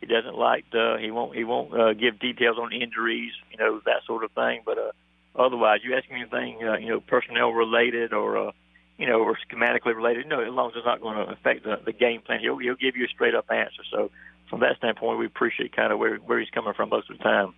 He 0.00 0.06
doesn't 0.06 0.36
like 0.36 0.68
to, 0.70 0.98
he 1.00 1.10
won't 1.10 1.34
he 1.34 1.44
won't 1.44 1.72
uh, 1.72 1.94
give 1.94 2.18
details 2.18 2.58
on 2.58 2.72
injuries, 2.72 3.32
you 3.50 3.58
know 3.58 3.80
that 3.86 4.04
sort 4.06 4.22
of 4.22 4.32
thing. 4.32 4.60
But 4.66 4.78
uh, 4.78 4.92
Otherwise, 5.36 5.80
you 5.82 5.96
ask 5.96 6.08
me 6.10 6.20
anything, 6.20 6.62
uh, 6.62 6.76
you 6.76 6.88
know, 6.88 7.00
personnel 7.00 7.50
related 7.50 8.12
or, 8.12 8.48
uh, 8.48 8.52
you 8.98 9.06
know, 9.06 9.20
or 9.20 9.36
schematically 9.50 9.94
related, 9.94 10.28
no, 10.28 10.40
as 10.40 10.52
long 10.52 10.70
as 10.70 10.76
it's 10.76 10.86
not 10.86 11.00
going 11.00 11.16
to 11.16 11.32
affect 11.32 11.64
the, 11.64 11.80
the 11.84 11.92
game 11.92 12.20
plan, 12.20 12.38
he'll, 12.40 12.56
he'll 12.58 12.76
give 12.76 12.96
you 12.96 13.04
a 13.04 13.08
straight 13.08 13.34
up 13.34 13.50
answer. 13.50 13.82
So 13.90 14.10
from 14.48 14.60
that 14.60 14.76
standpoint, 14.78 15.18
we 15.18 15.26
appreciate 15.26 15.74
kind 15.74 15.92
of 15.92 15.98
where, 15.98 16.16
where 16.18 16.38
he's 16.38 16.50
coming 16.50 16.72
from 16.74 16.90
most 16.90 17.10
of 17.10 17.18
the 17.18 17.24
time. 17.24 17.54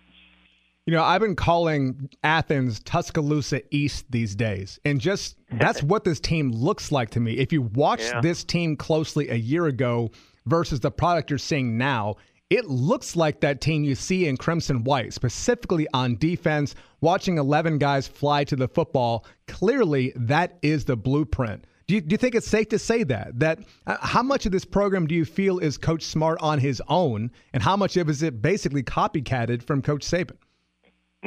You 0.87 0.93
know, 0.93 1.03
I've 1.03 1.19
been 1.19 1.35
calling 1.35 2.09
Athens 2.23 2.79
Tuscaloosa 2.79 3.61
East 3.75 4.05
these 4.09 4.35
days. 4.35 4.79
And 4.85 5.01
just 5.01 5.35
that's 5.51 5.83
what 5.83 6.05
this 6.05 6.21
team 6.21 6.49
looks 6.49 6.93
like 6.93 7.09
to 7.09 7.19
me. 7.19 7.33
If 7.33 7.51
you 7.51 7.63
watch 7.63 7.99
yeah. 7.99 8.21
this 8.21 8.45
team 8.45 8.77
closely 8.77 9.27
a 9.27 9.35
year 9.35 9.65
ago 9.65 10.11
versus 10.45 10.79
the 10.79 10.89
product 10.89 11.29
you're 11.29 11.39
seeing 11.39 11.77
now, 11.77 12.15
it 12.49 12.67
looks 12.67 13.17
like 13.17 13.41
that 13.41 13.59
team 13.59 13.83
you 13.83 13.95
see 13.95 14.27
in 14.27 14.37
Crimson 14.37 14.85
White, 14.85 15.11
specifically 15.11 15.89
on 15.93 16.15
defense, 16.15 16.73
watching 17.01 17.37
11 17.37 17.79
guys 17.79 18.07
fly 18.07 18.45
to 18.45 18.55
the 18.55 18.69
football. 18.69 19.25
Clearly, 19.49 20.13
that 20.15 20.57
is 20.61 20.85
the 20.85 20.95
blueprint. 20.95 21.65
Do 21.87 21.95
you, 21.95 22.01
do 22.01 22.13
you 22.13 22.17
think 22.17 22.33
it's 22.33 22.47
safe 22.47 22.69
to 22.69 22.79
say 22.79 23.03
that? 23.03 23.37
That 23.37 23.59
uh, 23.87 23.97
how 23.99 24.23
much 24.23 24.45
of 24.45 24.53
this 24.53 24.63
program 24.63 25.05
do 25.05 25.15
you 25.15 25.25
feel 25.25 25.59
is 25.59 25.77
Coach 25.77 26.03
Smart 26.03 26.39
on 26.41 26.59
his 26.59 26.81
own, 26.87 27.29
and 27.51 27.61
how 27.61 27.75
much 27.75 27.97
of 27.97 28.07
it 28.07 28.11
is 28.11 28.23
it 28.23 28.41
basically 28.41 28.83
copycatted 28.83 29.63
from 29.63 29.81
Coach 29.81 30.05
Saban? 30.05 30.37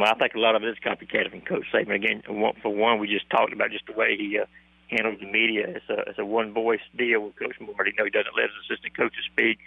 Well, 0.00 0.10
I 0.10 0.18
think 0.18 0.34
a 0.34 0.38
lot 0.38 0.56
of 0.56 0.62
it 0.62 0.68
is 0.68 0.78
copycatted 0.84 1.30
from 1.30 1.42
Coach 1.42 1.66
Saban. 1.72 1.94
Again, 1.94 2.22
for 2.62 2.74
one, 2.74 2.98
we 2.98 3.06
just 3.06 3.28
talked 3.30 3.52
about 3.52 3.70
just 3.70 3.86
the 3.86 3.92
way 3.92 4.16
he 4.16 4.38
uh, 4.38 4.46
handles 4.88 5.20
the 5.20 5.30
media. 5.30 5.68
It's 5.68 5.88
a, 5.88 6.08
it's 6.08 6.18
a 6.18 6.24
one 6.24 6.52
voice 6.52 6.80
deal 6.96 7.20
with 7.20 7.36
Coach 7.36 7.56
Smart. 7.58 7.86
You 7.86 7.92
know, 7.98 8.04
he 8.04 8.10
doesn't 8.10 8.34
let 8.34 8.48
his 8.48 8.70
assistant 8.70 8.96
coaches 8.96 9.24
speak 9.30 9.58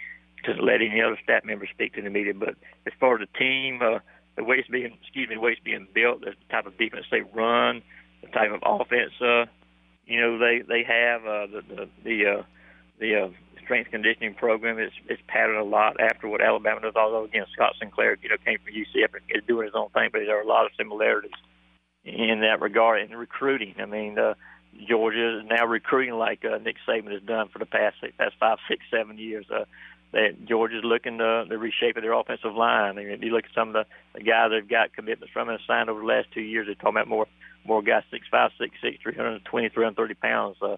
doesn't 0.44 0.64
let 0.64 0.80
any 0.80 1.02
other 1.02 1.18
staff 1.22 1.44
members 1.44 1.68
speak 1.70 1.94
to 1.94 2.02
the 2.02 2.10
media. 2.10 2.34
But 2.34 2.56
as 2.86 2.92
far 3.00 3.20
as 3.20 3.26
the 3.26 3.38
team, 3.38 3.80
uh, 3.82 3.98
the 4.36 4.44
way 4.44 4.56
it's 4.56 4.68
being, 4.68 4.96
excuse 5.02 5.28
me, 5.28 5.34
the 5.36 5.40
way 5.40 5.52
it's 5.52 5.60
being 5.60 5.88
built, 5.92 6.20
the 6.20 6.34
type 6.50 6.66
of 6.66 6.76
defense 6.78 7.06
they 7.10 7.22
run, 7.22 7.82
the 8.22 8.28
type 8.28 8.50
of 8.52 8.60
offense, 8.62 9.12
uh, 9.20 9.46
you 10.06 10.20
know, 10.20 10.38
they 10.38 10.62
they 10.66 10.84
have 10.84 11.22
uh, 11.22 11.46
the 11.46 11.62
the 11.68 11.88
the, 12.04 12.26
uh, 12.26 12.42
the 12.98 13.14
uh, 13.16 13.28
strength 13.64 13.90
conditioning 13.90 14.34
program 14.34 14.78
is 14.78 14.92
is 15.08 15.18
patterned 15.26 15.58
a 15.58 15.64
lot 15.64 16.00
after 16.00 16.28
what 16.28 16.40
Alabama 16.40 16.80
does. 16.80 16.94
Although 16.96 17.24
again, 17.24 17.46
Scott 17.52 17.74
Sinclair, 17.78 18.16
you 18.22 18.28
know, 18.28 18.36
came 18.44 18.58
from 18.58 18.74
UCF 18.74 19.14
and 19.14 19.22
is 19.30 19.46
doing 19.46 19.66
his 19.66 19.74
own 19.74 19.90
thing, 19.90 20.10
but 20.12 20.20
there 20.20 20.38
are 20.38 20.42
a 20.42 20.46
lot 20.46 20.66
of 20.66 20.72
similarities 20.76 21.32
in 22.04 22.40
that 22.40 22.60
regard. 22.60 23.02
In 23.02 23.16
recruiting, 23.16 23.74
I 23.78 23.86
mean. 23.86 24.18
Uh, 24.18 24.34
Georgia 24.88 25.38
is 25.38 25.44
now 25.46 25.64
recruiting 25.66 26.14
like 26.14 26.44
uh, 26.44 26.58
Nick 26.58 26.74
Saban 26.84 27.12
has 27.12 27.22
done 27.22 27.48
for 27.48 27.60
the 27.60 27.64
past 27.64 27.94
past 28.18 28.34
five, 28.40 28.58
six, 28.68 28.84
seven 28.90 29.18
years. 29.18 29.46
Uh, 29.48 29.66
that 30.14 30.46
Georgia's 30.46 30.84
looking 30.84 31.18
to, 31.18 31.44
to 31.48 31.58
reshape 31.58 31.96
their 31.96 32.12
offensive 32.12 32.54
line. 32.54 32.98
I 32.98 33.04
mean, 33.04 33.22
you 33.22 33.32
look 33.32 33.44
at 33.44 33.54
some 33.54 33.74
of 33.74 33.74
the, 33.74 33.84
the 34.14 34.22
guys 34.22 34.50
they've 34.50 34.68
got 34.68 34.92
commitments 34.92 35.32
from 35.32 35.48
and 35.48 35.58
signed 35.66 35.90
over 35.90 36.00
the 36.00 36.06
last 36.06 36.28
two 36.32 36.40
years. 36.40 36.66
They're 36.66 36.76
talking 36.76 36.96
about 36.96 37.08
more 37.08 37.26
more 37.64 37.82
guys 37.82 38.04
six 38.10 38.26
five, 38.30 38.52
six 38.58 38.76
six, 38.80 38.98
three 39.02 39.14
hundred 39.14 39.44
twenty, 39.44 39.68
three 39.68 39.84
hundred 39.84 39.96
thirty 39.96 40.14
pounds, 40.14 40.56
uh, 40.62 40.76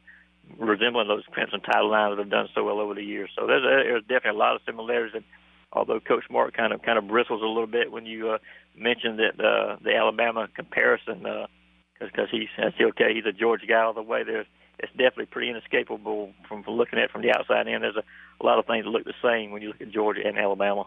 resembling 0.58 1.08
those 1.08 1.24
Crimson 1.30 1.60
Tide 1.60 1.80
lines 1.82 2.16
that 2.16 2.22
have 2.22 2.30
done 2.30 2.48
so 2.54 2.64
well 2.64 2.80
over 2.80 2.94
the 2.94 3.02
years. 3.02 3.30
So 3.38 3.46
there's, 3.46 3.64
a, 3.64 3.88
there's 3.88 4.02
definitely 4.02 4.38
a 4.38 4.42
lot 4.42 4.56
of 4.56 4.62
similarities. 4.66 5.14
And 5.14 5.24
although 5.72 6.00
Coach 6.00 6.24
Smart 6.28 6.56
kind 6.56 6.72
of 6.72 6.82
kind 6.82 6.98
of 6.98 7.08
bristles 7.08 7.42
a 7.42 7.46
little 7.46 7.66
bit 7.66 7.92
when 7.92 8.06
you 8.06 8.30
uh, 8.30 8.38
mention 8.76 9.16
that 9.16 9.40
uh, 9.42 9.76
the 9.82 9.94
Alabama 9.94 10.48
comparison, 10.54 11.24
because 11.98 12.28
uh, 12.32 12.36
he's 12.36 12.48
okay, 12.80 13.14
he's 13.14 13.26
a 13.26 13.32
Georgia 13.32 13.66
guy 13.66 13.82
all 13.82 13.94
the 13.94 14.02
way. 14.02 14.22
There's 14.24 14.46
it's 14.78 14.92
definitely 14.92 15.26
pretty 15.26 15.50
inescapable 15.50 16.32
from, 16.48 16.62
from 16.62 16.74
looking 16.74 16.98
at 16.98 17.06
it 17.06 17.10
from 17.10 17.22
the 17.22 17.30
outside 17.30 17.66
in. 17.66 17.80
There's 17.80 17.96
a, 17.96 18.04
a 18.40 18.44
lot 18.44 18.58
of 18.58 18.66
things 18.66 18.84
that 18.84 18.90
look 18.90 19.04
the 19.04 19.14
same 19.22 19.50
when 19.50 19.62
you 19.62 19.68
look 19.68 19.80
at 19.80 19.90
Georgia 19.90 20.20
and 20.24 20.38
Alabama. 20.38 20.86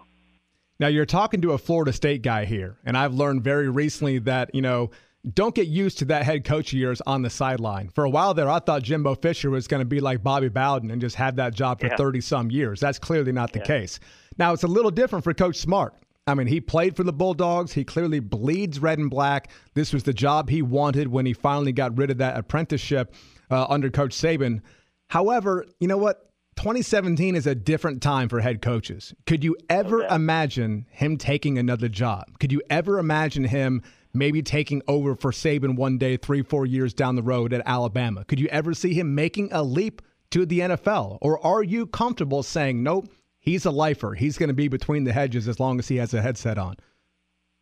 Now 0.79 0.87
you're 0.87 1.05
talking 1.05 1.41
to 1.41 1.51
a 1.51 1.57
Florida 1.57 1.91
State 1.91 2.21
guy 2.21 2.45
here, 2.45 2.77
and 2.85 2.95
I've 2.95 3.13
learned 3.13 3.43
very 3.43 3.69
recently 3.69 4.19
that 4.19 4.53
you 4.53 4.61
know 4.61 4.91
don't 5.33 5.53
get 5.53 5.67
used 5.67 5.99
to 5.99 6.05
that 6.05 6.23
head 6.23 6.45
coach 6.45 6.71
of 6.71 6.79
yours 6.79 7.01
on 7.05 7.21
the 7.21 7.29
sideline. 7.29 7.89
For 7.89 8.05
a 8.05 8.09
while 8.09 8.33
there, 8.33 8.49
I 8.49 8.59
thought 8.59 8.83
Jimbo 8.83 9.15
Fisher 9.15 9.49
was 9.49 9.67
going 9.67 9.81
to 9.81 9.85
be 9.85 9.99
like 9.99 10.23
Bobby 10.23 10.49
Bowden 10.49 10.91
and 10.91 11.01
just 11.01 11.15
have 11.17 11.35
that 11.35 11.53
job 11.53 11.81
for 11.81 11.89
30 11.89 12.19
yeah. 12.19 12.21
some 12.21 12.51
years. 12.51 12.79
That's 12.79 12.99
clearly 12.99 13.31
not 13.31 13.51
the 13.51 13.59
yeah. 13.59 13.65
case. 13.65 13.99
Now 14.37 14.53
it's 14.53 14.63
a 14.63 14.67
little 14.67 14.91
different 14.91 15.23
for 15.23 15.33
Coach 15.33 15.57
Smart. 15.57 15.93
I 16.25 16.35
mean, 16.35 16.47
he 16.47 16.61
played 16.61 16.95
for 16.95 17.03
the 17.03 17.11
Bulldogs. 17.11 17.73
He 17.73 17.83
clearly 17.83 18.19
bleeds 18.19 18.79
red 18.79 18.99
and 18.99 19.09
black. 19.09 19.49
This 19.73 19.91
was 19.91 20.03
the 20.03 20.13
job 20.13 20.49
he 20.49 20.61
wanted 20.61 21.07
when 21.07 21.25
he 21.25 21.33
finally 21.33 21.71
got 21.71 21.97
rid 21.97 22.11
of 22.11 22.19
that 22.19 22.37
apprenticeship 22.37 23.13
uh, 23.49 23.65
under 23.67 23.89
Coach 23.89 24.11
Saban. 24.11 24.61
However, 25.07 25.65
you 25.79 25.87
know 25.87 25.97
what? 25.97 26.29
2017 26.57 27.35
is 27.35 27.47
a 27.47 27.55
different 27.55 28.01
time 28.01 28.27
for 28.27 28.41
head 28.41 28.61
coaches. 28.61 29.13
Could 29.25 29.43
you 29.43 29.55
ever 29.69 30.03
okay. 30.03 30.13
imagine 30.13 30.85
him 30.91 31.17
taking 31.17 31.57
another 31.57 31.87
job? 31.87 32.37
Could 32.39 32.51
you 32.51 32.61
ever 32.69 32.99
imagine 32.99 33.45
him 33.45 33.81
maybe 34.13 34.41
taking 34.41 34.81
over 34.87 35.15
for 35.15 35.31
Saban 35.31 35.75
one 35.75 35.97
day, 35.97 36.17
three, 36.17 36.41
four 36.41 36.65
years 36.65 36.93
down 36.93 37.15
the 37.15 37.23
road 37.23 37.53
at 37.53 37.61
Alabama? 37.65 38.25
Could 38.25 38.39
you 38.39 38.47
ever 38.47 38.73
see 38.73 38.93
him 38.93 39.15
making 39.15 39.49
a 39.51 39.63
leap 39.63 40.01
to 40.31 40.45
the 40.45 40.59
NFL? 40.59 41.17
Or 41.21 41.45
are 41.45 41.63
you 41.63 41.85
comfortable 41.87 42.43
saying, 42.43 42.81
nope, 42.83 43.07
he's 43.39 43.65
a 43.65 43.71
lifer. 43.71 44.13
He's 44.13 44.37
going 44.37 44.49
to 44.49 44.53
be 44.53 44.67
between 44.67 45.03
the 45.03 45.13
hedges 45.13 45.47
as 45.47 45.59
long 45.59 45.79
as 45.79 45.87
he 45.87 45.97
has 45.97 46.13
a 46.13 46.21
headset 46.21 46.57
on? 46.57 46.75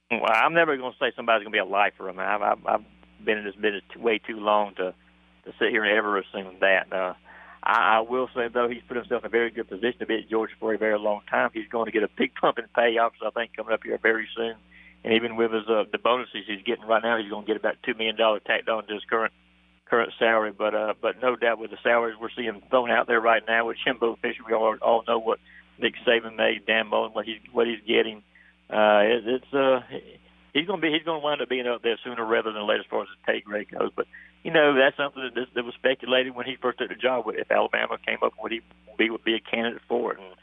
Well, 0.10 0.24
I'm 0.32 0.54
never 0.54 0.78
going 0.78 0.94
to 0.94 0.98
say 0.98 1.12
somebody's 1.16 1.44
going 1.44 1.52
to 1.52 1.56
be 1.56 1.60
a 1.60 1.66
lifer. 1.66 2.10
I 2.10 2.12
mean, 2.12 2.22
I've, 2.22 2.42
I've, 2.42 2.66
I've 2.66 3.26
been 3.26 3.40
in 3.40 3.44
this 3.44 3.56
business 3.56 3.84
way 3.98 4.20
too 4.20 4.40
long 4.40 4.76
to– 4.76 4.94
to 5.48 5.54
sit 5.58 5.72
here 5.72 5.84
and 5.84 5.98
ever 5.98 6.20
assume 6.20 6.56
that. 6.60 6.92
Uh, 6.92 7.14
I, 7.64 7.98
I 7.98 8.00
will 8.02 8.30
say 8.36 8.48
though 8.54 8.70
he's 8.70 8.84
put 8.88 8.98
himself 8.98 9.24
in 9.24 9.28
a 9.28 9.30
very 9.30 9.50
good 9.50 9.68
position 9.68 10.00
to 10.00 10.06
be 10.06 10.20
at 10.20 10.30
Georgia 10.30 10.54
for 10.60 10.74
a 10.74 10.78
very 10.78 11.00
long 11.00 11.22
time. 11.30 11.50
He's 11.54 11.68
going 11.70 11.86
to 11.86 11.92
get 11.92 12.04
a 12.04 12.10
big 12.16 12.36
pump 12.36 12.60
in 12.60 12.66
pay, 12.76 12.98
I 13.00 13.10
think 13.32 13.56
coming 13.56 13.74
up 13.74 13.82
here 13.84 13.98
very 14.02 14.28
soon. 14.36 14.56
And 15.04 15.14
even 15.14 15.36
with 15.36 15.52
his 15.52 15.68
uh, 15.70 15.84
the 15.92 15.98
bonuses 15.98 16.46
he's 16.48 16.64
getting 16.66 16.86
right 16.86 17.04
now, 17.04 17.18
he's 17.18 17.30
going 17.30 17.46
to 17.46 17.48
get 17.48 17.58
about 17.58 17.76
two 17.84 17.94
million 17.94 18.18
dollars 18.18 18.42
tacked 18.46 18.68
on 18.68 18.88
to 18.88 18.94
his 18.94 19.04
current 19.10 19.34
current 19.90 20.12
salary. 20.20 20.52
But 20.52 20.76
uh, 20.76 20.94
but 21.02 21.22
no 21.22 21.36
doubt 21.36 21.60
with 21.60 21.72
the 21.72 21.78
salaries 21.84 22.18
we're 22.20 22.30
seeing 22.36 22.62
thrown 22.70 22.92
out 22.92 23.08
there 23.08 23.22
right 23.22 23.44
now 23.48 23.68
with 23.68 23.78
Jimbo 23.86 24.18
Fisher, 24.22 24.44
we 24.46 24.54
all 24.54 24.76
all 24.82 25.04
know 25.08 25.20
what 25.20 25.40
Nick 25.80 25.94
Saban 26.06 26.36
made, 26.36 26.66
Dan 26.66 26.88
Mullen, 26.88 27.14
what 27.14 27.26
he's 27.26 27.40
what 27.52 27.68
he's 27.68 27.82
getting. 27.88 28.24
Uh, 28.70 29.06
it, 29.06 29.28
it's 29.28 29.54
uh, 29.54 29.80
he's 30.54 30.68
going 30.68 30.82
to 30.82 30.86
be 30.86 30.92
he's 30.92 31.04
going 31.04 31.22
to 31.22 31.24
wind 31.24 31.42
up 31.42 31.50
being 31.50 31.68
up 31.68 31.84
there 31.84 31.98
sooner 32.04 32.26
rather 32.26 32.52
than 32.52 32.68
later 32.68 32.82
as 32.82 32.90
far 32.90 33.04
as 33.04 33.08
his 33.10 33.18
pay 33.26 33.42
grade 33.42 33.70
goes. 33.72 33.92
But 33.96 34.08
you 34.44 34.52
know, 34.52 34.76
that's 34.76 34.98
something 34.98 35.30
that, 35.36 35.48
that 35.56 35.64
was 35.64 35.74
speculated 35.76 36.36
when 36.36 36.46
he 36.46 36.56
first 36.62 36.80
took 36.80 36.90
the 36.90 36.96
job. 36.96 37.26
If 37.28 37.52
Alabama 37.52 37.98
came 38.06 38.18
up, 38.24 38.34
would 38.42 38.52
he 38.52 38.62
be 38.98 39.10
would 39.10 39.24
be 39.24 39.36
a 39.36 39.40
candidate 39.40 39.82
for 39.88 40.14
it? 40.14 40.20
And 40.20 40.34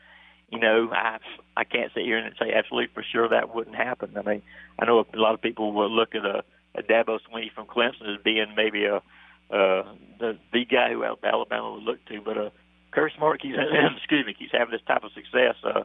you 0.55 0.61
know, 0.61 0.91
I 0.93 1.19
I 1.57 1.65
can't 1.65 1.93
sit 1.93 2.05
here 2.05 2.19
and 2.19 2.35
say 2.39 2.53
absolutely 2.53 2.95
for 2.95 3.03
sure 3.03 3.29
that 3.29 3.55
wouldn't 3.55 3.77
happen. 3.77 4.13
I 4.17 4.23
mean, 4.23 4.43
I 4.79 4.85
know 4.85 5.01
a 5.01 5.17
lot 5.17 5.35
of 5.35 5.43
people 5.43 5.73
will 5.73 5.91
look 5.91 6.15
at 6.15 6.25
a, 6.25 6.45
a 6.77 6.83
Dabo 6.83 7.19
Swinney 7.29 7.53
from 7.53 7.67
Clemson 7.67 8.15
as 8.15 8.23
being 8.23 8.55
maybe 8.57 8.85
a 8.85 8.97
uh, 8.97 9.83
the 10.21 10.39
the 10.53 10.65
guy 10.65 10.93
who 10.93 11.05
Alabama 11.05 11.73
would 11.73 11.83
look 11.83 12.05
to, 12.07 12.21
but 12.21 12.39
uh, 12.39 12.51
Kirby 12.93 13.13
Smart 13.17 13.43
keeps 13.43 13.59
excuse 13.97 14.25
me 14.25 14.35
keeps 14.35 14.53
having 14.53 14.73
this 14.73 14.87
type 14.87 15.03
of 15.03 15.13
success, 15.13 15.57
uh, 15.65 15.83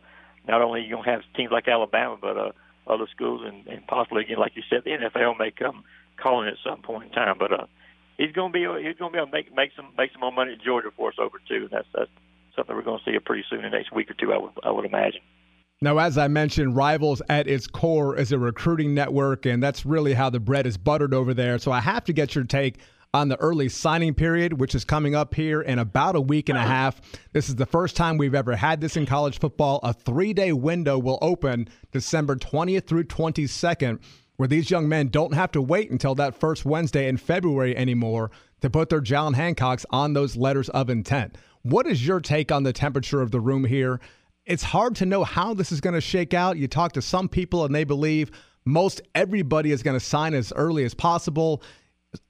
not 0.47 0.61
only 0.61 0.81
you 0.81 0.95
gonna 0.95 1.09
have 1.09 1.21
teams 1.35 1.51
like 1.51 1.67
Alabama, 1.67 2.17
but 2.19 2.37
uh, 2.37 2.51
other 2.87 3.07
schools 3.13 3.41
and, 3.45 3.67
and 3.67 3.85
possibly 3.87 4.23
again, 4.23 4.37
like 4.37 4.55
you 4.55 4.63
said, 4.69 4.83
the 4.85 4.91
NFL 4.91 5.37
may 5.37 5.51
come 5.51 5.83
calling 6.17 6.47
at 6.47 6.55
some 6.63 6.81
point 6.81 7.05
in 7.05 7.11
time. 7.11 7.37
But 7.39 7.51
uh, 7.51 7.65
he's 8.17 8.31
gonna 8.31 8.53
be 8.53 8.67
he's 8.81 8.97
gonna 8.97 9.11
be 9.11 9.17
able 9.17 9.27
to 9.27 9.31
make 9.31 9.53
make 9.55 9.71
some 9.75 9.89
make 9.97 10.11
some 10.11 10.21
more 10.21 10.31
money 10.31 10.53
at 10.53 10.61
Georgia 10.61 10.89
for 10.95 11.09
us 11.09 11.15
over 11.19 11.39
too. 11.47 11.63
And 11.63 11.71
that's 11.71 11.87
that's 11.93 12.11
something 12.59 12.75
we're 12.75 12.83
going 12.83 12.99
to 13.03 13.11
see 13.11 13.17
pretty 13.19 13.43
soon 13.49 13.63
in 13.63 13.71
the 13.71 13.77
next 13.77 13.93
week 13.93 14.11
or 14.11 14.13
two. 14.13 14.33
I 14.33 14.37
would 14.37 14.51
I 14.63 14.71
would 14.71 14.85
imagine. 14.85 15.21
Now, 15.81 15.97
as 15.97 16.17
I 16.17 16.27
mentioned, 16.27 16.75
Rivals 16.75 17.21
at 17.29 17.47
its 17.47 17.65
core 17.65 18.17
is 18.17 18.33
a 18.33 18.37
recruiting 18.37 18.93
network, 18.93 19.45
and 19.45 19.63
that's 19.63 19.85
really 19.85 20.13
how 20.13 20.29
the 20.29 20.39
bread 20.39 20.67
is 20.67 20.77
buttered 20.77 21.13
over 21.13 21.33
there. 21.33 21.57
So 21.57 21.71
I 21.71 21.79
have 21.79 22.03
to 22.05 22.13
get 22.13 22.35
your 22.35 22.43
take 22.43 22.79
on 23.13 23.29
the 23.29 23.39
early 23.39 23.69
signing 23.69 24.13
period, 24.13 24.59
which 24.59 24.75
is 24.75 24.83
coming 24.83 25.15
up 25.15 25.33
here 25.33 25.61
in 25.61 25.79
about 25.79 26.17
a 26.17 26.21
week 26.21 26.49
and 26.49 26.57
a 26.57 26.61
half. 26.61 26.99
This 27.31 27.47
is 27.47 27.55
the 27.55 27.65
first 27.65 27.95
time 27.95 28.17
we've 28.17 28.35
ever 28.35 28.57
had 28.57 28.81
this 28.81 28.97
in 28.97 29.05
college 29.05 29.39
football. 29.39 29.79
A 29.81 29.93
three 29.93 30.33
day 30.33 30.51
window 30.51 30.99
will 30.99 31.17
open 31.21 31.69
December 31.91 32.35
20th 32.35 32.85
through 32.85 33.05
22nd, 33.05 33.99
where 34.35 34.47
these 34.47 34.69
young 34.69 34.87
men 34.87 35.07
don't 35.07 35.33
have 35.33 35.51
to 35.53 35.61
wait 35.61 35.91
until 35.91 36.13
that 36.15 36.37
first 36.37 36.65
Wednesday 36.65 37.07
in 37.07 37.15
February 37.15 37.75
anymore 37.75 38.31
to 38.61 38.69
put 38.69 38.89
their 38.89 39.01
John 39.01 39.33
Hancocks 39.33 39.85
on 39.89 40.13
those 40.13 40.35
letters 40.35 40.69
of 40.69 40.89
intent. 40.89 41.37
What 41.63 41.87
is 41.87 42.05
your 42.05 42.19
take 42.19 42.51
on 42.51 42.63
the 42.63 42.73
temperature 42.73 43.21
of 43.21 43.31
the 43.31 43.39
room 43.39 43.65
here? 43.65 43.99
it's 44.49 44.63
hard 44.63 44.95
to 44.95 45.05
know 45.05 45.23
how 45.23 45.53
this 45.53 45.71
is 45.71 45.79
going 45.79 45.93
to 45.93 46.01
shake 46.01 46.33
out. 46.33 46.57
You 46.57 46.67
talk 46.67 46.93
to 46.93 47.03
some 47.03 47.29
people 47.29 47.65
and 47.65 47.73
they 47.73 47.83
believe 47.83 48.31
most 48.65 48.99
everybody 49.13 49.71
is 49.71 49.83
going 49.83 49.97
to 49.97 50.03
sign 50.03 50.33
as 50.33 50.51
early 50.55 50.83
as 50.83 50.95
possible. 50.95 51.61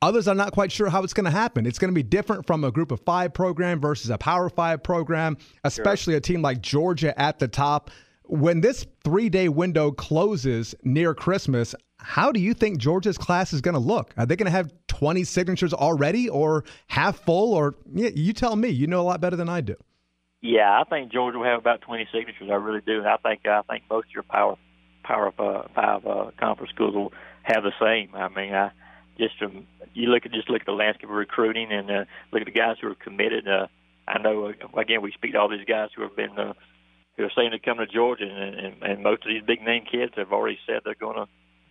Others 0.01 0.27
are 0.27 0.35
not 0.35 0.51
quite 0.51 0.69
sure 0.69 0.89
how 0.89 1.01
it's 1.01 1.13
going 1.13 1.25
to 1.25 1.31
happen. 1.31 1.65
It's 1.65 1.79
going 1.79 1.91
to 1.91 1.95
be 1.95 2.03
different 2.03 2.45
from 2.45 2.65
a 2.65 2.71
group 2.71 2.91
of 2.91 2.99
five 3.01 3.33
program 3.33 3.79
versus 3.79 4.09
a 4.09 4.17
power 4.17 4.49
five 4.49 4.83
program, 4.83 5.37
especially 5.63 6.11
sure. 6.11 6.17
a 6.17 6.21
team 6.21 6.41
like 6.41 6.61
Georgia 6.61 7.17
at 7.19 7.39
the 7.39 7.47
top. 7.47 7.89
When 8.25 8.59
this 8.59 8.85
three 9.05 9.29
day 9.29 9.47
window 9.47 9.91
closes 9.91 10.75
near 10.83 11.13
Christmas, 11.13 11.73
how 11.99 12.31
do 12.31 12.39
you 12.39 12.53
think 12.53 12.79
Georgia's 12.79 13.17
class 13.17 13.53
is 13.53 13.61
going 13.61 13.73
to 13.73 13.79
look? 13.79 14.13
Are 14.17 14.25
they 14.25 14.35
going 14.35 14.45
to 14.45 14.51
have 14.51 14.71
20 14.87 15.23
signatures 15.23 15.73
already 15.73 16.29
or 16.29 16.63
half 16.87 17.19
full? 17.19 17.53
Or 17.53 17.75
you 17.93 18.33
tell 18.33 18.55
me. 18.55 18.69
You 18.69 18.87
know 18.87 19.01
a 19.01 19.03
lot 19.03 19.21
better 19.21 19.35
than 19.35 19.49
I 19.49 19.61
do. 19.61 19.75
Yeah, 20.41 20.79
I 20.79 20.83
think 20.89 21.11
Georgia 21.11 21.37
will 21.37 21.45
have 21.45 21.59
about 21.59 21.81
20 21.81 22.07
signatures. 22.13 22.49
I 22.49 22.55
really 22.55 22.81
do, 22.85 22.99
and 22.99 23.07
I 23.07 23.17
think 23.17 23.45
I 23.45 23.61
think 23.63 23.83
most 23.89 24.07
of 24.07 24.13
your 24.13 24.23
power 24.23 24.55
power 25.03 25.33
uh, 25.37 25.67
five 25.75 26.05
uh, 26.05 26.31
conference 26.39 26.71
schools 26.71 26.95
will 26.95 27.13
have 27.43 27.63
the 27.63 27.73
same. 27.79 28.15
I 28.15 28.29
mean, 28.29 28.53
I 28.53 28.71
just 29.17 29.37
from 29.37 29.67
you 29.93 30.07
look 30.07 30.25
at 30.25 30.31
just 30.31 30.49
look 30.49 30.61
at 30.61 30.65
the 30.65 30.71
landscape 30.71 31.09
of 31.09 31.15
recruiting 31.15 31.71
and 31.71 31.91
uh, 31.91 32.05
look 32.31 32.41
at 32.41 32.45
the 32.45 32.57
guys 32.57 32.77
who 32.81 32.87
are 32.87 32.95
committed. 32.95 33.47
Uh, 33.47 33.67
I 34.07 34.19
know 34.19 34.45
uh, 34.45 34.79
again 34.79 35.01
we 35.01 35.11
speak 35.11 35.33
to 35.33 35.39
all 35.39 35.49
these 35.49 35.65
guys 35.67 35.89
who 35.93 36.03
have 36.03 36.15
been 36.15 36.39
uh, 36.39 36.53
who 37.17 37.25
are 37.25 37.31
saying 37.35 37.51
to 37.51 37.59
come 37.59 37.77
to 37.77 37.85
Georgia, 37.85 38.23
and, 38.23 38.55
and, 38.55 38.83
and 38.83 39.03
most 39.03 39.23
of 39.23 39.27
these 39.27 39.43
big 39.45 39.61
name 39.61 39.83
kids 39.91 40.13
have 40.15 40.31
already 40.31 40.57
said 40.65 40.81
they're 40.85 40.95
going 40.95 41.17
to, 41.17 41.27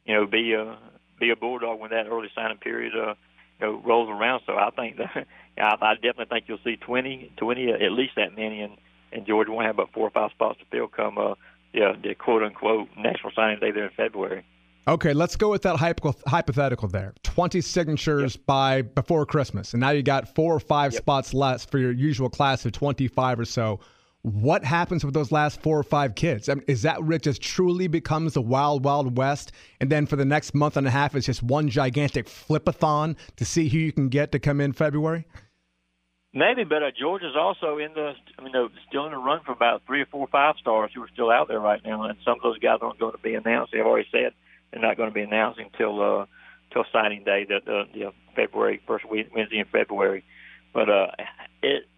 you 0.09 0.15
know, 0.15 0.27
be 0.27 0.55
a 0.55 0.77
be 1.21 1.31
a 1.31 1.37
bulldog 1.37 1.79
when 1.79 1.91
that 1.91 2.07
early 2.07 2.29
signing 2.35 2.59
period 2.59 2.95
uh, 2.97 3.15
you 3.61 3.67
know 3.67 3.83
rolls 3.85 4.09
around. 4.09 4.43
So 4.47 4.57
I 4.57 4.71
think 4.71 4.97
that 4.99 5.27
I, 5.59 5.77
I 5.81 5.95
definitely 5.95 6.27
think 6.27 6.47
you'll 6.49 6.59
see 6.65 6.77
20, 6.77 7.33
20 7.37 7.73
at 7.73 7.93
least 7.93 8.15
that 8.17 8.35
many, 8.35 8.63
and 8.63 8.77
and 9.13 9.27
Georgia 9.27 9.53
won't 9.53 9.67
have 9.67 9.77
about 9.77 9.93
four 9.93 10.07
or 10.07 10.11
five 10.11 10.31
spots 10.33 10.59
to 10.59 10.65
fill 10.71 10.89
come 10.89 11.19
uh, 11.19 11.35
yeah 11.73 11.93
the 12.03 12.15
quote 12.15 12.43
unquote 12.43 12.89
national 12.97 13.33
signing 13.37 13.61
day 13.61 13.71
there 13.71 13.85
in 13.85 13.93
February. 13.97 14.45
Okay, 14.89 15.13
let's 15.13 15.37
go 15.37 15.51
with 15.51 15.61
that 15.63 15.77
hypothetical 15.77 16.89
there. 16.89 17.13
20 17.23 17.61
signatures 17.61 18.37
yep. 18.37 18.47
by 18.47 18.81
before 18.81 19.27
Christmas. 19.27 19.75
And 19.75 19.81
now 19.81 19.91
you 19.91 20.03
got 20.03 20.35
four 20.35 20.55
or 20.55 20.61
five 20.61 20.95
yep. 20.95 21.03
spots 21.03 21.35
less 21.35 21.67
for 21.67 21.79
your 21.79 21.93
usual 21.93 22.31
class 22.31 22.65
of 22.65 22.73
25 22.73 23.41
or 23.41 23.45
so. 23.45 23.81
What 24.29 24.65
happens 24.65 25.05
with 25.05 25.15
those 25.15 25.33
last 25.33 25.63
four 25.63 25.79
or 25.79 25.83
five 25.83 26.15
kids? 26.15 26.49
I 26.49 26.55
mean, 26.55 26.65
is 26.67 26.83
that 26.83 27.01
it 27.01 27.23
just 27.23 27.41
truly 27.41 27.89
becomes 27.89 28.35
the 28.35 28.43
wild, 28.43 28.85
wild 28.85 29.17
west? 29.17 29.53
And 29.81 29.91
then 29.91 30.07
for 30.07 30.17
the 30.17 30.25
next 30.25 30.55
month 30.55 30.77
and 30.77 30.87
a 30.87 30.91
half, 30.91 31.15
it's 31.15 31.27
just 31.27 31.43
one 31.43 31.69
gigantic 31.69 32.27
flipathon 32.27 33.17
to 33.37 33.45
see 33.45 33.69
who 33.69 33.79
you 33.79 33.93
can 33.93 34.09
get 34.09 34.33
to 34.33 34.39
come 34.39 34.61
in 34.61 34.73
February? 34.73 35.27
Maybe, 36.35 36.65
but 36.65 36.83
uh, 36.83 36.91
Georgia's 36.99 37.37
also 37.39 37.79
in 37.79 37.95
the, 37.95 38.13
I 38.39 38.43
mean, 38.43 38.53
they're 38.53 38.69
still 38.87 39.07
in 39.07 39.13
the 39.13 39.19
run 39.19 39.41
for 39.47 39.53
about 39.53 39.83
three 39.87 40.03
or 40.03 40.07
four 40.07 40.27
five 40.27 40.57
stars 40.61 40.91
who 40.95 41.03
are 41.03 41.09
still 41.13 41.31
out 41.31 41.49
there 41.49 41.59
right 41.59 41.81
now, 41.85 42.03
and 42.03 42.19
some 42.25 42.35
of 42.35 42.43
those 42.43 42.59
guys 42.59 42.79
aren't 42.83 42.99
going 42.99 43.13
to 43.13 43.19
be 43.19 43.35
announced. 43.35 43.73
They've 43.73 43.85
already 43.85 44.09
said 44.13 44.33
they're 44.71 44.83
not 44.83 44.99
going 44.99 45.09
to 45.09 45.15
be 45.15 45.23
announcing 45.23 45.71
until 45.73 46.01
uh, 46.03 46.27
till 46.71 46.85
signing 46.93 47.25
day, 47.25 47.47
the, 47.49 47.61
the 47.95 48.13
February 48.37 48.81
first 48.87 49.07
Wednesday 49.09 49.59
in 49.59 49.65
February. 49.73 50.23
But 50.75 50.91
uh, 50.91 51.07
it 51.63 51.89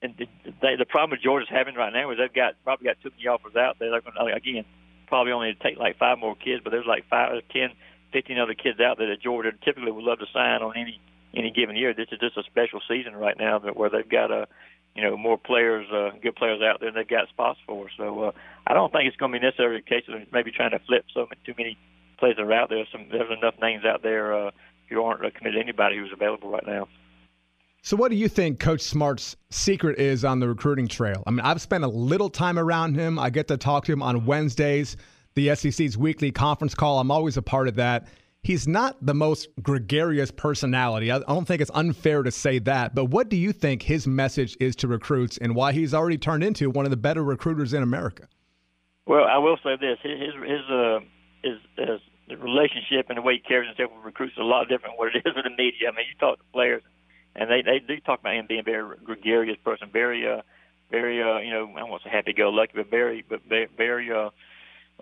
and 0.00 0.14
the, 0.16 0.76
the, 0.78 0.84
problem 0.84 1.10
with 1.10 1.22
Georgia's 1.22 1.48
having 1.50 1.74
right 1.74 1.92
now 1.92 2.10
is 2.10 2.18
they've 2.18 2.32
got 2.32 2.54
probably 2.64 2.86
got 2.86 3.00
too 3.02 3.10
many 3.10 3.26
offers 3.26 3.56
out 3.56 3.78
there. 3.78 3.90
They're 3.90 4.00
going 4.00 4.14
to, 4.14 4.34
again 4.34 4.64
probably 5.08 5.32
only 5.32 5.56
take 5.60 5.78
like 5.78 5.98
five 5.98 6.18
more 6.18 6.36
kids, 6.36 6.60
but 6.62 6.70
there's 6.70 6.86
like 6.86 7.08
five, 7.08 7.32
ten, 7.50 7.70
fifteen 8.12 8.38
other 8.38 8.54
kids 8.54 8.78
out 8.80 8.98
there 8.98 9.08
that 9.08 9.22
Georgia 9.22 9.52
typically 9.64 9.90
would 9.90 10.04
love 10.04 10.18
to 10.20 10.26
sign 10.32 10.62
on 10.62 10.76
any 10.76 11.00
any 11.34 11.50
given 11.50 11.76
year. 11.76 11.94
This 11.94 12.08
is 12.12 12.20
just 12.20 12.36
a 12.36 12.44
special 12.44 12.80
season 12.88 13.16
right 13.16 13.36
now 13.36 13.58
that 13.58 13.76
where 13.76 13.90
they've 13.90 14.08
got 14.08 14.30
a 14.30 14.46
you 14.94 15.02
know 15.02 15.16
more 15.16 15.38
players, 15.38 15.86
uh, 15.92 16.10
good 16.22 16.36
players 16.36 16.60
out 16.62 16.80
there, 16.80 16.88
and 16.88 16.96
they've 16.96 17.08
got 17.08 17.28
spots 17.28 17.58
for. 17.66 17.88
So 17.96 18.24
uh, 18.24 18.32
I 18.66 18.74
don't 18.74 18.92
think 18.92 19.08
it's 19.08 19.16
going 19.16 19.32
to 19.32 19.38
be 19.38 19.44
necessarily 19.44 19.80
the 19.80 19.88
case 19.88 20.04
of 20.08 20.20
maybe 20.32 20.52
trying 20.52 20.72
to 20.72 20.80
flip 20.80 21.04
so 21.12 21.26
many, 21.26 21.40
too 21.44 21.54
many 21.56 21.78
players 22.18 22.36
that 22.36 22.42
are 22.42 22.52
out 22.52 22.68
there. 22.68 22.84
Some 22.92 23.06
there's 23.10 23.30
enough 23.30 23.54
names 23.60 23.84
out 23.84 24.02
there 24.02 24.34
uh, 24.34 24.50
who 24.88 25.02
aren't 25.02 25.20
committed 25.34 25.54
to 25.54 25.60
anybody 25.60 25.98
who's 25.98 26.12
available 26.12 26.50
right 26.50 26.66
now. 26.66 26.88
So, 27.88 27.96
what 27.96 28.10
do 28.10 28.18
you 28.18 28.28
think 28.28 28.60
Coach 28.60 28.82
Smart's 28.82 29.34
secret 29.48 29.98
is 29.98 30.22
on 30.22 30.40
the 30.40 30.46
recruiting 30.46 30.88
trail? 30.88 31.22
I 31.26 31.30
mean, 31.30 31.40
I've 31.40 31.62
spent 31.62 31.84
a 31.84 31.88
little 31.88 32.28
time 32.28 32.58
around 32.58 32.96
him. 32.96 33.18
I 33.18 33.30
get 33.30 33.48
to 33.48 33.56
talk 33.56 33.86
to 33.86 33.92
him 33.94 34.02
on 34.02 34.26
Wednesdays, 34.26 34.98
the 35.36 35.54
SEC's 35.54 35.96
weekly 35.96 36.30
conference 36.30 36.74
call. 36.74 37.00
I'm 37.00 37.10
always 37.10 37.38
a 37.38 37.42
part 37.42 37.66
of 37.66 37.76
that. 37.76 38.06
He's 38.42 38.68
not 38.68 38.98
the 39.00 39.14
most 39.14 39.48
gregarious 39.62 40.30
personality. 40.30 41.10
I 41.10 41.20
don't 41.20 41.48
think 41.48 41.62
it's 41.62 41.70
unfair 41.72 42.22
to 42.24 42.30
say 42.30 42.58
that. 42.58 42.94
But 42.94 43.06
what 43.06 43.30
do 43.30 43.38
you 43.38 43.54
think 43.54 43.80
his 43.80 44.06
message 44.06 44.54
is 44.60 44.76
to 44.76 44.86
recruits 44.86 45.38
and 45.38 45.54
why 45.54 45.72
he's 45.72 45.94
already 45.94 46.18
turned 46.18 46.44
into 46.44 46.68
one 46.68 46.84
of 46.84 46.90
the 46.90 46.98
better 46.98 47.24
recruiters 47.24 47.72
in 47.72 47.82
America? 47.82 48.28
Well, 49.06 49.24
I 49.24 49.38
will 49.38 49.56
say 49.64 49.76
this: 49.80 49.96
his 50.02 50.34
his 50.46 50.70
uh, 50.70 50.98
his, 51.42 51.56
his 51.78 52.38
relationship 52.38 53.06
and 53.08 53.16
the 53.16 53.22
way 53.22 53.36
he 53.36 53.40
carries 53.40 53.68
himself 53.68 53.96
with 53.96 54.04
recruits 54.04 54.34
is 54.34 54.40
a 54.40 54.42
lot 54.42 54.68
different 54.68 54.92
than 54.92 54.98
what 54.98 55.16
it 55.16 55.22
is 55.24 55.34
with 55.34 55.44
the 55.44 55.56
media. 55.56 55.88
I 55.88 55.96
mean, 55.96 56.04
you 56.04 56.18
talk 56.20 56.36
to 56.36 56.44
players 56.52 56.82
they 57.62 57.78
they 57.80 57.94
do 57.96 58.00
talk 58.00 58.20
about 58.20 58.34
him 58.34 58.46
being 58.48 58.64
very 58.64 58.96
gregarious 59.04 59.56
person, 59.64 59.90
very 59.92 60.26
uh, 60.26 60.42
very 60.90 61.22
uh, 61.22 61.38
you 61.38 61.50
know 61.50 61.70
I 61.74 61.80
don't 61.80 61.90
want 61.90 62.02
to 62.02 62.08
say 62.08 62.14
happy-go-lucky, 62.14 62.72
but 62.74 62.90
very 62.90 63.24
but 63.28 63.40
very, 63.76 64.10
uh, 64.10 64.30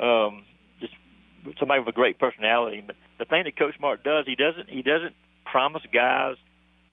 um, 0.03 0.45
just 0.81 0.95
somebody 1.59 1.81
with 1.81 1.89
a 1.89 1.93
great 1.93 2.19
personality. 2.19 2.83
But 2.87 2.97
the 3.19 3.25
thing 3.25 3.45
that 3.45 3.57
Coach 3.59 3.77
Smart 3.77 4.05
does, 4.05 4.27
he 4.27 4.35
doesn't 4.35 4.69
he 4.69 4.83
doesn't 4.83 5.15
promise 5.45 5.83
guys 5.93 6.37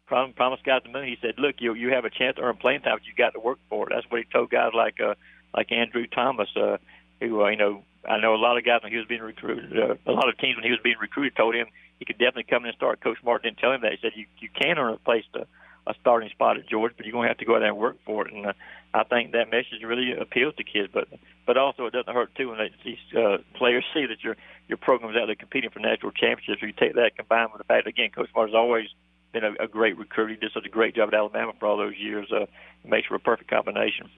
promise 0.06 0.60
guys 0.66 0.82
the 0.84 0.92
moon. 0.92 1.08
He 1.08 1.18
said, 1.22 1.36
look, 1.38 1.56
you 1.60 1.74
you 1.74 1.90
have 1.90 2.06
a 2.06 2.10
chance 2.10 2.36
to 2.36 2.44
earn 2.44 2.58
playing 2.58 2.82
time, 2.82 2.96
but 2.96 3.06
you 3.06 3.14
got 3.18 3.34
to 3.34 3.40
work 3.40 3.60
for 3.70 3.88
it. 3.88 3.94
That's 3.96 4.10
what 4.10 4.20
he 4.20 4.26
told 4.32 4.50
guys 4.50 4.72
like 4.76 5.00
uh, 5.00 5.16
like 5.56 5.72
Andrew 5.72 6.06
Thomas, 6.08 6.50
uh, 6.56 6.78
who 7.20 7.44
uh, 7.44 7.50
you 7.50 7.58
know 7.58 7.84
I 8.08 8.20
know 8.20 8.36
a 8.36 8.38
lot 8.38 8.58
of 8.58 8.66
guys 8.66 8.82
when 8.84 8.92
he 8.92 8.98
was 8.98 9.08
being 9.08 9.22
recruited, 9.22 9.78
uh, 9.78 9.96
a 10.06 10.12
lot 10.12 10.30
of 10.30 10.38
teams 10.38 10.56
when 10.56 10.66
he 10.66 10.72
was 10.72 10.80
being 10.84 10.98
recruited 11.00 11.36
told 11.36 11.56
him 11.56 11.68
he 12.04 12.06
could 12.06 12.20
definitely 12.20 12.44
come 12.44 12.64
in 12.64 12.70
and 12.70 12.76
start. 12.76 13.00
Coach 13.00 13.18
Smart 13.22 13.44
didn't 13.44 13.60
tell 13.60 13.72
him 13.72 13.80
that. 13.84 13.94
He 13.94 13.98
said 14.02 14.12
you 14.14 14.26
you 14.40 14.50
can 14.54 14.78
earn 14.78 14.94
a 14.94 14.98
place 14.98 15.24
to 15.32 15.48
a 15.88 15.94
starting 16.02 16.30
spot 16.30 16.58
at 16.58 16.68
Georgia, 16.68 16.94
but 16.98 17.06
you're 17.06 17.14
going 17.14 17.26
to 17.26 17.30
have 17.30 17.38
to 17.38 17.46
go 17.46 17.56
out 17.56 17.60
there 17.60 17.70
and 17.70 17.78
work 17.78 17.96
for 18.06 18.28
it. 18.28 18.34
And 18.34 18.46
uh, 18.46 18.54
I 18.94 19.04
think 19.04 19.32
that 19.32 19.52
message 19.52 19.84
really 19.84 20.12
appeals 20.12 20.54
to 20.56 20.66
kids, 20.66 20.90
but 20.94 21.08
but 21.46 21.56
also 21.58 21.86
it 21.86 21.94
doesn't 21.94 22.14
hurt 22.14 22.36
too 22.36 22.50
when 22.50 22.58
they, 22.58 22.72
these 22.84 22.98
uh, 23.18 23.38
players 23.56 23.86
see 23.94 24.06
that 24.06 24.22
your 24.22 24.36
your 24.68 24.78
program's 24.78 25.16
out 25.16 25.28
there 25.28 25.36
competing 25.36 25.70
for 25.70 25.80
national 25.80 26.12
championships. 26.12 26.62
You 26.62 26.74
take 26.74 26.96
that 26.96 27.16
combined 27.16 27.52
with 27.54 27.60
the 27.60 27.66
fact 27.72 27.88
again, 27.88 28.10
Coach 28.10 28.32
Smart's 28.32 28.54
always 28.54 28.88
been 29.32 29.46
a, 29.46 29.54
a 29.64 29.68
great 29.70 29.98
recruiter. 29.98 30.34
He 30.34 30.36
did 30.36 30.52
such 30.54 30.66
a 30.66 30.70
great 30.70 30.96
job 30.96 31.08
at 31.08 31.14
Alabama 31.14 31.54
for 31.58 31.68
all 31.68 31.78
those 31.78 31.96
years. 31.98 32.28
Uh, 32.30 32.42
it 32.84 32.90
makes 32.90 33.08
for 33.08 33.16
a 33.16 33.20
perfect 33.20 33.50
combination. 33.50 34.10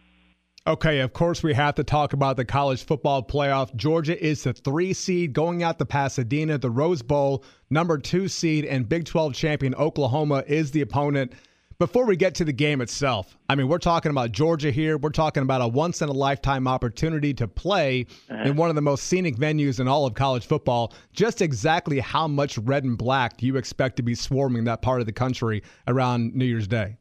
Okay, 0.68 1.02
of 1.02 1.14
course, 1.14 1.44
we 1.44 1.54
have 1.54 1.76
to 1.76 1.84
talk 1.84 2.14
about 2.14 2.38
the 2.38 2.46
college 2.46 2.84
football 2.84 3.22
playoff. 3.22 3.76
Georgia 3.76 4.20
is 4.24 4.42
the 4.42 4.54
three 4.54 4.94
seed 4.94 5.32
going 5.32 5.62
out 5.62 5.78
to 5.78 5.86
Pasadena, 5.86 6.58
the 6.58 6.72
Rose 6.72 7.04
Bowl, 7.04 7.44
number 7.70 8.00
two 8.00 8.28
seed, 8.28 8.66
and 8.66 8.90
Big 8.90 9.06
12 9.06 9.36
champion 9.36 9.76
Oklahoma 9.76 10.44
is 10.48 10.72
the 10.72 10.82
opponent. 10.82 11.34
Before 11.78 12.08
we 12.08 12.16
get 12.16 12.34
to 12.36 12.46
the 12.46 12.52
game 12.52 12.82
itself, 12.82 13.38
I 13.48 13.54
mean, 13.54 13.68
we're 13.68 13.78
talking 13.78 14.10
about 14.10 14.32
Georgia 14.32 14.72
here. 14.72 14.98
We're 14.98 15.10
talking 15.12 15.44
about 15.44 15.62
a 15.62 15.68
once 15.68 16.02
in 16.02 16.10
a 16.10 16.14
lifetime 16.14 16.68
opportunity 16.68 17.32
to 17.36 17.48
play 17.48 18.08
uh-huh. 18.32 18.46
in 18.46 18.56
one 18.56 18.70
of 18.70 18.76
the 18.76 18.82
most 18.82 19.04
scenic 19.04 19.36
venues 19.36 19.80
in 19.80 19.88
all 19.88 20.08
of 20.08 20.16
college 20.16 20.48
football. 20.48 20.94
Just 21.14 21.44
exactly 21.44 22.00
how 22.00 22.28
much 22.28 22.58
red 22.58 22.86
and 22.86 22.98
black 22.98 23.38
do 23.38 23.46
you 23.46 23.58
expect 23.58 23.98
to 23.98 24.04
be 24.04 24.16
swarming 24.16 24.64
that 24.64 24.82
part 24.82 25.00
of 25.00 25.06
the 25.06 25.14
country 25.14 25.62
around 25.88 26.34
New 26.34 26.46
Year's 26.46 26.68
Day? 26.68 26.98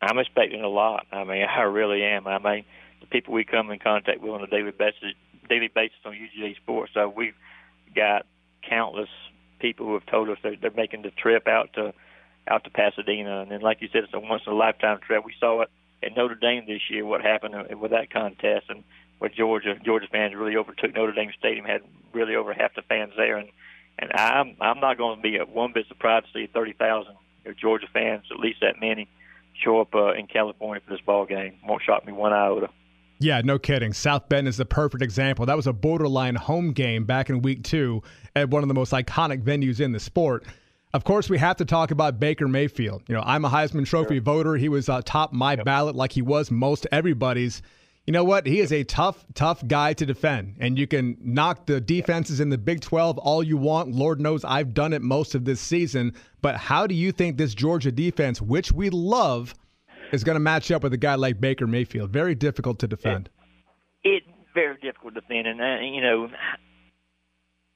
I'm 0.00 0.18
expecting 0.18 0.62
a 0.62 0.68
lot. 0.68 1.06
I 1.12 1.24
mean, 1.24 1.44
I 1.56 1.62
really 1.62 2.02
am. 2.04 2.26
I 2.26 2.38
mean, 2.38 2.64
the 3.00 3.06
people 3.06 3.34
we 3.34 3.44
come 3.44 3.70
in 3.70 3.78
contact 3.78 4.20
with 4.20 4.32
on 4.32 4.42
a 4.42 4.46
daily 4.46 4.70
basis, 4.70 5.14
daily 5.48 5.68
basis 5.68 5.98
on 6.04 6.12
UGA 6.12 6.56
Sports. 6.56 6.92
So 6.94 7.08
we've 7.08 7.34
got 7.94 8.26
countless 8.68 9.08
people 9.58 9.86
who 9.86 9.94
have 9.94 10.06
told 10.06 10.28
us 10.28 10.38
they're, 10.42 10.56
they're 10.60 10.70
making 10.70 11.02
the 11.02 11.10
trip 11.10 11.46
out 11.46 11.72
to 11.74 11.94
out 12.48 12.62
to 12.62 12.70
Pasadena, 12.70 13.40
and 13.42 13.50
then 13.50 13.60
like 13.60 13.82
you 13.82 13.88
said, 13.92 14.04
it's 14.04 14.14
a 14.14 14.20
once 14.20 14.42
in 14.46 14.52
a 14.52 14.56
lifetime 14.56 15.00
trip. 15.04 15.24
We 15.24 15.34
saw 15.40 15.62
it 15.62 15.70
at 16.02 16.16
Notre 16.16 16.36
Dame 16.36 16.64
this 16.66 16.82
year, 16.88 17.04
what 17.04 17.20
happened 17.20 17.54
with 17.80 17.90
that 17.90 18.10
contest, 18.10 18.66
and 18.68 18.84
where 19.18 19.30
Georgia 19.30 19.74
Georgia 19.84 20.06
fans 20.10 20.34
really 20.34 20.56
overtook 20.56 20.94
Notre 20.94 21.12
Dame 21.12 21.32
Stadium, 21.36 21.64
had 21.64 21.80
really 22.12 22.36
over 22.36 22.52
half 22.52 22.74
the 22.74 22.82
fans 22.82 23.12
there, 23.16 23.36
and 23.36 23.48
and 23.98 24.12
I'm 24.12 24.56
I'm 24.60 24.80
not 24.80 24.98
going 24.98 25.16
to 25.16 25.22
be 25.22 25.38
one 25.38 25.72
bit 25.72 25.86
surprised 25.88 26.26
to 26.26 26.32
see 26.32 26.46
30,000 26.46 27.14
Georgia 27.60 27.86
fans, 27.92 28.24
at 28.30 28.38
least 28.38 28.60
that 28.60 28.80
many, 28.80 29.08
show 29.62 29.80
up 29.80 29.94
uh, 29.94 30.12
in 30.12 30.26
California 30.26 30.82
for 30.84 30.92
this 30.92 31.00
ball 31.00 31.26
game. 31.26 31.54
Won't 31.66 31.82
shock 31.82 32.06
me 32.06 32.12
one 32.12 32.32
iota. 32.32 32.68
Yeah, 33.18 33.40
no 33.42 33.58
kidding. 33.58 33.92
South 33.92 34.28
Bend 34.28 34.46
is 34.46 34.58
the 34.58 34.66
perfect 34.66 35.02
example. 35.02 35.46
That 35.46 35.56
was 35.56 35.66
a 35.66 35.72
borderline 35.72 36.34
home 36.34 36.72
game 36.72 37.04
back 37.04 37.30
in 37.30 37.40
week 37.40 37.62
two 37.62 38.02
at 38.34 38.50
one 38.50 38.62
of 38.62 38.68
the 38.68 38.74
most 38.74 38.92
iconic 38.92 39.42
venues 39.42 39.80
in 39.80 39.92
the 39.92 40.00
sport. 40.00 40.44
Of 40.92 41.04
course, 41.04 41.28
we 41.30 41.38
have 41.38 41.56
to 41.56 41.64
talk 41.64 41.90
about 41.90 42.20
Baker 42.20 42.46
Mayfield. 42.46 43.02
You 43.08 43.14
know, 43.14 43.22
I'm 43.24 43.44
a 43.44 43.50
Heisman 43.50 43.86
Trophy 43.86 44.16
sure. 44.16 44.22
voter. 44.22 44.56
He 44.56 44.68
was 44.68 44.88
uh, 44.88 45.02
top 45.04 45.32
my 45.32 45.54
yep. 45.54 45.64
ballot 45.64 45.96
like 45.96 46.12
he 46.12 46.22
was 46.22 46.50
most 46.50 46.86
everybody's. 46.92 47.62
You 48.06 48.12
know 48.12 48.22
what? 48.22 48.46
He 48.46 48.60
is 48.60 48.72
a 48.72 48.84
tough, 48.84 49.24
tough 49.34 49.66
guy 49.66 49.92
to 49.94 50.06
defend. 50.06 50.56
And 50.60 50.78
you 50.78 50.86
can 50.86 51.16
knock 51.20 51.66
the 51.66 51.80
defenses 51.80 52.38
in 52.38 52.50
the 52.50 52.58
Big 52.58 52.80
12 52.80 53.18
all 53.18 53.42
you 53.42 53.56
want. 53.56 53.92
Lord 53.92 54.20
knows 54.20 54.44
I've 54.44 54.72
done 54.74 54.92
it 54.92 55.02
most 55.02 55.34
of 55.34 55.44
this 55.44 55.60
season. 55.60 56.14
But 56.40 56.56
how 56.56 56.86
do 56.86 56.94
you 56.94 57.10
think 57.10 57.36
this 57.36 57.52
Georgia 57.52 57.90
defense, 57.90 58.40
which 58.40 58.70
we 58.70 58.90
love, 58.90 59.54
is 60.12 60.22
going 60.22 60.36
to 60.36 60.40
match 60.40 60.70
up 60.70 60.84
with 60.84 60.92
a 60.92 60.96
guy 60.96 61.16
like 61.16 61.40
Baker 61.40 61.66
Mayfield? 61.66 62.10
Very 62.10 62.36
difficult 62.36 62.78
to 62.78 62.86
defend. 62.86 63.28
It's 64.04 64.24
it, 64.24 64.34
very 64.54 64.76
difficult 64.80 65.14
to 65.14 65.20
defend. 65.20 65.48
And, 65.48 65.60
uh, 65.60 65.80
you 65.82 66.00
know, 66.00 66.28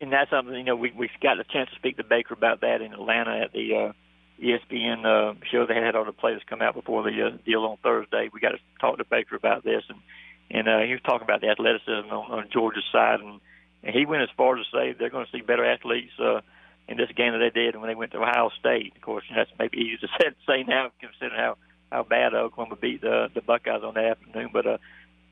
and 0.00 0.12
that's 0.12 0.30
something, 0.30 0.54
you 0.54 0.62
know, 0.62 0.76
we, 0.76 0.92
we 0.96 1.10
got 1.20 1.40
a 1.40 1.44
chance 1.44 1.70
to 1.70 1.76
speak 1.76 1.96
to 1.96 2.04
Baker 2.04 2.34
about 2.34 2.60
that 2.60 2.82
in 2.82 2.92
Atlanta 2.92 3.40
at 3.42 3.52
the 3.52 3.74
uh, 3.74 3.92
ESPN 4.42 5.04
uh, 5.04 5.34
show 5.50 5.66
they 5.66 5.74
had 5.74 5.94
all 5.94 6.04
the 6.04 6.12
players 6.12 6.42
come 6.48 6.62
out 6.62 6.74
before 6.74 7.02
the 7.02 7.26
uh, 7.26 7.36
deal 7.44 7.64
on 7.64 7.76
Thursday. 7.82 8.30
We 8.32 8.40
got 8.40 8.52
to 8.52 8.58
talk 8.80 8.98
to 8.98 9.04
Baker 9.04 9.36
about 9.36 9.64
this, 9.64 9.82
and 9.88 9.98
and 10.50 10.68
uh, 10.68 10.80
he 10.80 10.92
was 10.92 11.02
talking 11.02 11.22
about 11.22 11.40
the 11.40 11.48
athleticism 11.48 12.10
on, 12.10 12.32
on 12.32 12.48
Georgia's 12.52 12.84
side, 12.90 13.20
and, 13.20 13.40
and 13.84 13.94
he 13.94 14.04
went 14.04 14.22
as 14.22 14.28
far 14.36 14.58
as 14.58 14.66
to 14.66 14.76
say 14.76 14.92
they're 14.92 15.10
going 15.10 15.26
to 15.26 15.30
see 15.30 15.42
better 15.42 15.64
athletes 15.64 16.12
uh, 16.18 16.40
in 16.88 16.96
this 16.96 17.10
game 17.16 17.32
than 17.32 17.40
they 17.40 17.50
did 17.50 17.76
when 17.76 17.88
they 17.88 17.94
went 17.94 18.12
to 18.12 18.18
Ohio 18.18 18.50
State. 18.58 18.94
Of 18.96 19.02
course, 19.02 19.24
that's 19.34 19.50
maybe 19.58 19.78
easy 19.78 19.98
to 19.98 20.08
say, 20.20 20.30
say 20.46 20.62
now, 20.64 20.90
considering 21.00 21.38
how 21.38 21.56
how 21.92 22.02
bad 22.04 22.34
Oklahoma 22.34 22.76
beat 22.76 23.00
the 23.02 23.28
the 23.34 23.42
Buckeyes 23.42 23.82
on 23.84 23.94
that 23.94 24.04
afternoon. 24.04 24.50
But 24.52 24.66
uh, 24.66 24.78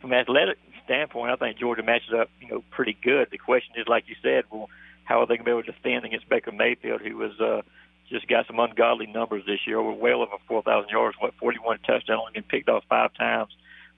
from 0.01 0.13
an 0.13 0.19
athletic 0.19 0.59
standpoint, 0.85 1.33
I 1.33 1.37
think 1.37 1.59
Georgia 1.59 1.83
matches 1.83 2.13
up, 2.19 2.31
you 2.41 2.49
know, 2.49 2.63
pretty 2.71 2.97
good. 3.03 3.29
The 3.31 3.39
question 3.39 3.75
is, 3.77 3.89
like 3.89 4.05
you 4.09 4.17
said, 4.23 4.45
well, 4.51 4.69
how 5.05 5.21
are 5.21 5.27
they 5.27 5.37
going 5.37 5.41
to 5.41 5.45
be 5.45 5.51
able 5.51 5.63
to 5.65 5.73
defend 5.73 6.05
against 6.05 6.29
Baker 6.29 6.53
Mayfield, 6.53 7.01
who 7.01 7.17
was 7.17 7.39
uh, 7.41 7.63
just 8.09 8.29
got 8.29 8.47
some 8.47 8.59
ungodly 8.59 9.07
numbers 9.07 9.45
this 9.47 9.61
year, 9.67 9.79
over 9.79 9.93
well 9.93 10.23
over 10.23 10.37
4,000 10.47 10.91
yards, 10.91 11.17
what 11.19 11.35
41 11.35 11.79
touchdowns, 11.81 12.21
only 12.21 12.33
been 12.35 12.43
picked 12.43 12.69
off 12.69 12.85
five 12.89 13.15
times. 13.15 13.51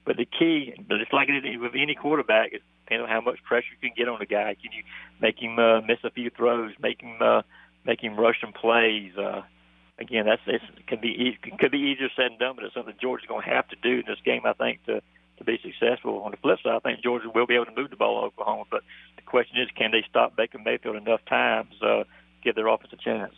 But 0.05 0.17
the 0.17 0.25
key, 0.25 0.73
but 0.87 0.99
it's 0.99 1.13
like 1.13 1.29
it 1.29 1.45
is 1.45 1.59
with 1.59 1.73
any 1.75 1.95
quarterback, 1.95 2.53
it 2.53 2.63
depends 2.85 3.03
on 3.03 3.09
how 3.09 3.21
much 3.21 3.43
pressure 3.43 3.67
you 3.71 3.89
can 3.89 3.95
get 3.95 4.09
on 4.09 4.21
a 4.21 4.25
guy. 4.25 4.55
Can 4.61 4.71
you 4.71 4.83
make 5.21 5.39
him 5.39 5.59
uh, 5.59 5.81
miss 5.81 5.99
a 6.03 6.09
few 6.09 6.29
throws, 6.29 6.73
make 6.81 7.01
him 7.01 7.17
uh, 7.21 7.43
make 7.85 8.01
him 8.01 8.19
rush 8.19 8.41
some 8.41 8.53
plays? 8.53 9.15
Uh, 9.15 9.43
again, 9.99 10.25
that's 10.25 10.41
it 10.47 10.87
can 10.87 10.99
be 10.99 11.09
easy, 11.09 11.37
could 11.59 11.71
be 11.71 11.77
easier 11.77 12.09
said 12.15 12.31
than 12.31 12.39
done, 12.39 12.55
but 12.55 12.65
it's 12.65 12.73
something 12.73 12.95
Georgia's 12.99 13.27
going 13.27 13.43
to 13.43 13.49
have 13.49 13.67
to 13.69 13.75
do 13.75 13.99
in 13.99 14.03
this 14.07 14.19
game. 14.25 14.41
I 14.45 14.53
think 14.53 14.83
to 14.85 15.01
to 15.37 15.43
be 15.43 15.59
successful. 15.61 16.21
On 16.23 16.31
the 16.31 16.37
flip 16.37 16.59
side, 16.63 16.75
I 16.75 16.79
think 16.79 17.03
Georgia 17.03 17.29
will 17.33 17.47
be 17.47 17.55
able 17.55 17.65
to 17.65 17.75
move 17.75 17.89
the 17.89 17.95
ball 17.95 18.21
to 18.21 18.27
Oklahoma, 18.27 18.63
but 18.69 18.81
the 19.15 19.23
question 19.23 19.59
is, 19.59 19.69
can 19.75 19.91
they 19.91 20.03
stop 20.09 20.35
Baker 20.35 20.59
Mayfield 20.59 20.95
enough 20.95 21.21
times, 21.27 21.73
uh, 21.81 22.03
give 22.43 22.55
their 22.55 22.67
offense 22.67 22.93
a 22.93 22.97
chance? 22.97 23.33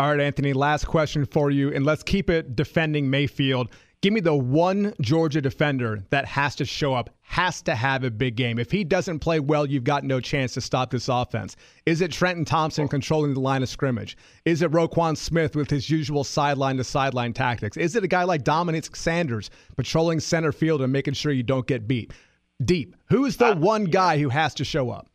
All 0.00 0.08
right, 0.08 0.20
Anthony, 0.20 0.54
last 0.54 0.86
question 0.86 1.26
for 1.26 1.50
you, 1.50 1.74
and 1.74 1.84
let's 1.84 2.02
keep 2.02 2.30
it 2.30 2.56
defending 2.56 3.10
Mayfield. 3.10 3.70
Give 4.00 4.14
me 4.14 4.20
the 4.20 4.34
one 4.34 4.94
Georgia 5.02 5.42
defender 5.42 6.02
that 6.08 6.24
has 6.24 6.56
to 6.56 6.64
show 6.64 6.94
up, 6.94 7.10
has 7.20 7.60
to 7.60 7.74
have 7.74 8.02
a 8.02 8.10
big 8.10 8.34
game. 8.34 8.58
If 8.58 8.70
he 8.70 8.82
doesn't 8.82 9.18
play 9.18 9.40
well, 9.40 9.66
you've 9.66 9.84
got 9.84 10.02
no 10.02 10.18
chance 10.18 10.54
to 10.54 10.62
stop 10.62 10.90
this 10.90 11.10
offense. 11.10 11.54
Is 11.84 12.00
it 12.00 12.12
Trenton 12.12 12.46
Thompson 12.46 12.88
controlling 12.88 13.34
the 13.34 13.40
line 13.40 13.62
of 13.62 13.68
scrimmage? 13.68 14.16
Is 14.46 14.62
it 14.62 14.70
Roquan 14.70 15.18
Smith 15.18 15.54
with 15.54 15.68
his 15.68 15.90
usual 15.90 16.24
sideline 16.24 16.78
to 16.78 16.84
sideline 16.84 17.34
tactics? 17.34 17.76
Is 17.76 17.94
it 17.94 18.02
a 18.02 18.08
guy 18.08 18.24
like 18.24 18.42
Dominick 18.42 18.96
Sanders 18.96 19.50
patrolling 19.76 20.18
center 20.18 20.50
field 20.50 20.80
and 20.80 20.90
making 20.90 21.12
sure 21.12 21.30
you 21.30 21.42
don't 21.42 21.66
get 21.66 21.86
beat? 21.86 22.14
Deep. 22.64 22.96
Who 23.10 23.26
is 23.26 23.36
the 23.36 23.54
one 23.54 23.84
guy 23.84 24.18
who 24.18 24.30
has 24.30 24.54
to 24.54 24.64
show 24.64 24.88
up? 24.88 25.10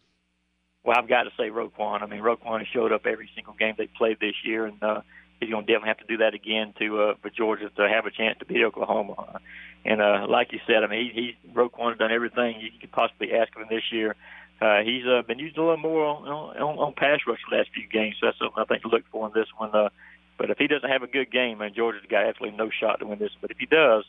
Well, 0.86 0.96
I've 0.98 1.10
got 1.10 1.24
to 1.24 1.32
say 1.36 1.50
Roquan. 1.50 2.04
I 2.04 2.06
mean, 2.06 2.22
Roquan 2.22 2.60
has 2.60 2.68
showed 2.68 2.92
up 2.92 3.08
every 3.08 3.30
single 3.34 3.54
game 3.54 3.74
they 3.78 3.88
played 3.88 4.20
this 4.22 4.36
year, 4.44 4.68
and 4.68 4.82
uh, 4.84 5.02
he's 5.40 5.50
going 5.50 5.66
to 5.66 5.72
definitely 5.72 5.88
have 5.90 5.98
to 5.98 6.06
do 6.08 6.18
that 6.18 6.36
again 6.36 6.74
to 6.80 7.02
uh, 7.02 7.14
for 7.22 7.32
Georgia 7.32 7.70
to 7.76 7.90
have 7.90 8.06
a 8.06 8.12
chance 8.12 8.38
to 8.40 8.46
beat 8.46 8.64
Oklahoma. 8.64 9.42
And 9.84 10.00
uh, 10.00 10.28
like 10.30 10.54
you 10.54 10.60
said, 10.68 10.84
I 10.84 10.88
mean, 10.88 11.12
he, 11.12 11.36
he 11.44 11.52
Roquan 11.52 11.90
has 11.90 11.98
done 11.98 12.12
everything 12.12 12.62
you 12.62 12.70
could 12.80 12.92
possibly 12.92 13.34
ask 13.34 13.56
of 13.56 13.64
him 13.64 13.68
this 13.70 13.92
year. 13.92 14.16
Uh, 14.62 14.82
he's 14.84 15.06
uh, 15.06 15.22
been 15.24 15.40
used 15.40 15.58
a 15.58 15.62
little 15.62 15.78
more 15.78 16.06
on, 16.06 16.28
on, 16.28 16.78
on 16.78 16.94
pass 16.94 17.20
rush 17.28 17.40
the 17.50 17.58
last 17.58 17.70
few 17.74 17.88
games, 17.90 18.16
so 18.20 18.28
that's 18.28 18.38
something 18.38 18.62
I 18.62 18.66
think 18.66 18.84
to 18.84 18.88
look 18.88 19.04
for 19.12 19.26
in 19.28 19.34
this 19.34 19.50
one. 19.58 19.76
Uh, 19.76 19.90
but 20.38 20.50
if 20.52 20.58
he 20.58 20.68
doesn't 20.68 20.90
have 20.90 21.04
a 21.04 21.08
good 21.08 21.32
game, 21.32 21.62
and 21.62 21.76
Georgia's 21.76 22.06
got 22.10 22.26
absolutely 22.26 22.58
no 22.58 22.70
shot 22.70 23.00
to 23.00 23.08
win 23.08 23.20
this. 23.20 23.32
But 23.42 23.52
if 23.52 23.58
he 23.58 23.66
does, 23.66 24.06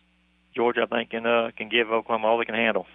Georgia, 0.55 0.83
I 0.91 0.95
think, 0.95 1.11
can 1.11 1.27
uh, 1.27 1.51
can 1.57 1.69
give 1.69 1.91
Oklahoma 1.91 2.27
all 2.29 2.39
they 2.39 2.45
can 2.45 2.55
handle. 2.55 2.87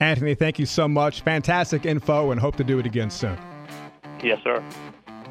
Anthony, 0.00 0.34
thank 0.34 0.58
you 0.58 0.66
so 0.66 0.86
much. 0.86 1.22
Fantastic 1.22 1.86
info 1.86 2.30
and 2.30 2.40
hope 2.40 2.56
to 2.56 2.64
do 2.64 2.78
it 2.78 2.86
again 2.86 3.10
soon. 3.10 3.38
Yes, 4.22 4.40
sir. 4.42 4.62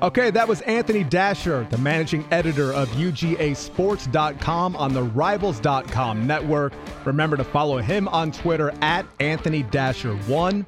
Okay, 0.02 0.30
that 0.32 0.48
was 0.48 0.60
Anthony 0.62 1.06
Dasher, 1.06 1.66
the 1.70 1.78
managing 1.78 2.26
editor 2.30 2.74
of 2.74 2.90
UGASports.com 2.90 4.76
on 4.76 4.94
the 4.94 5.04
Rivals.com 5.04 6.28
network. 6.28 6.74
Remember 7.06 7.38
to 7.38 7.46
follow 7.46 7.78
him 7.78 8.10
on 8.10 8.32
Twitter 8.32 8.74
at 8.82 9.06
Anthony 9.20 9.64
Dasher1. 9.64 10.66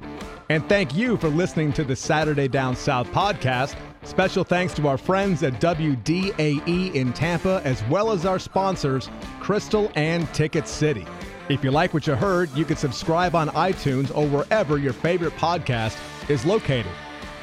And 0.48 0.66
thank 0.66 0.94
you 0.94 1.18
for 1.18 1.28
listening 1.28 1.74
to 1.74 1.84
the 1.84 1.94
Saturday 1.94 2.48
Down 2.48 2.74
South 2.74 3.06
podcast. 3.08 3.76
Special 4.02 4.44
thanks 4.44 4.72
to 4.74 4.88
our 4.88 4.96
friends 4.96 5.42
at 5.42 5.60
WDAE 5.60 6.94
in 6.94 7.12
Tampa, 7.12 7.60
as 7.64 7.84
well 7.84 8.10
as 8.10 8.24
our 8.24 8.38
sponsors, 8.38 9.08
Krystal 9.40 9.92
and 9.94 10.26
Ticket 10.32 10.66
City. 10.66 11.04
If 11.48 11.64
you 11.64 11.70
like 11.70 11.94
what 11.94 12.06
you 12.06 12.14
heard, 12.14 12.54
you 12.54 12.66
can 12.66 12.76
subscribe 12.76 13.34
on 13.34 13.48
iTunes 13.48 14.14
or 14.14 14.26
wherever 14.26 14.76
your 14.76 14.92
favorite 14.92 15.34
podcast 15.36 15.98
is 16.28 16.44
located. 16.44 16.92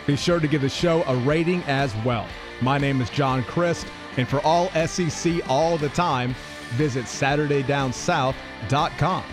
Be 0.06 0.16
sure 0.16 0.40
to 0.40 0.48
give 0.48 0.62
the 0.62 0.70
show 0.70 1.02
a 1.08 1.16
rating 1.18 1.64
as 1.64 1.96
well. 2.06 2.28
My 2.62 2.78
name 2.78 3.02
is 3.02 3.10
John 3.10 3.42
Crist, 3.44 3.88
and 4.18 4.28
for 4.28 4.40
all 4.42 4.70
SEC 4.86 5.50
all 5.50 5.80
the 5.80 5.90
time, 5.90 6.36
visit 6.76 7.06
SaturdayDownSouth.com. 7.06 9.24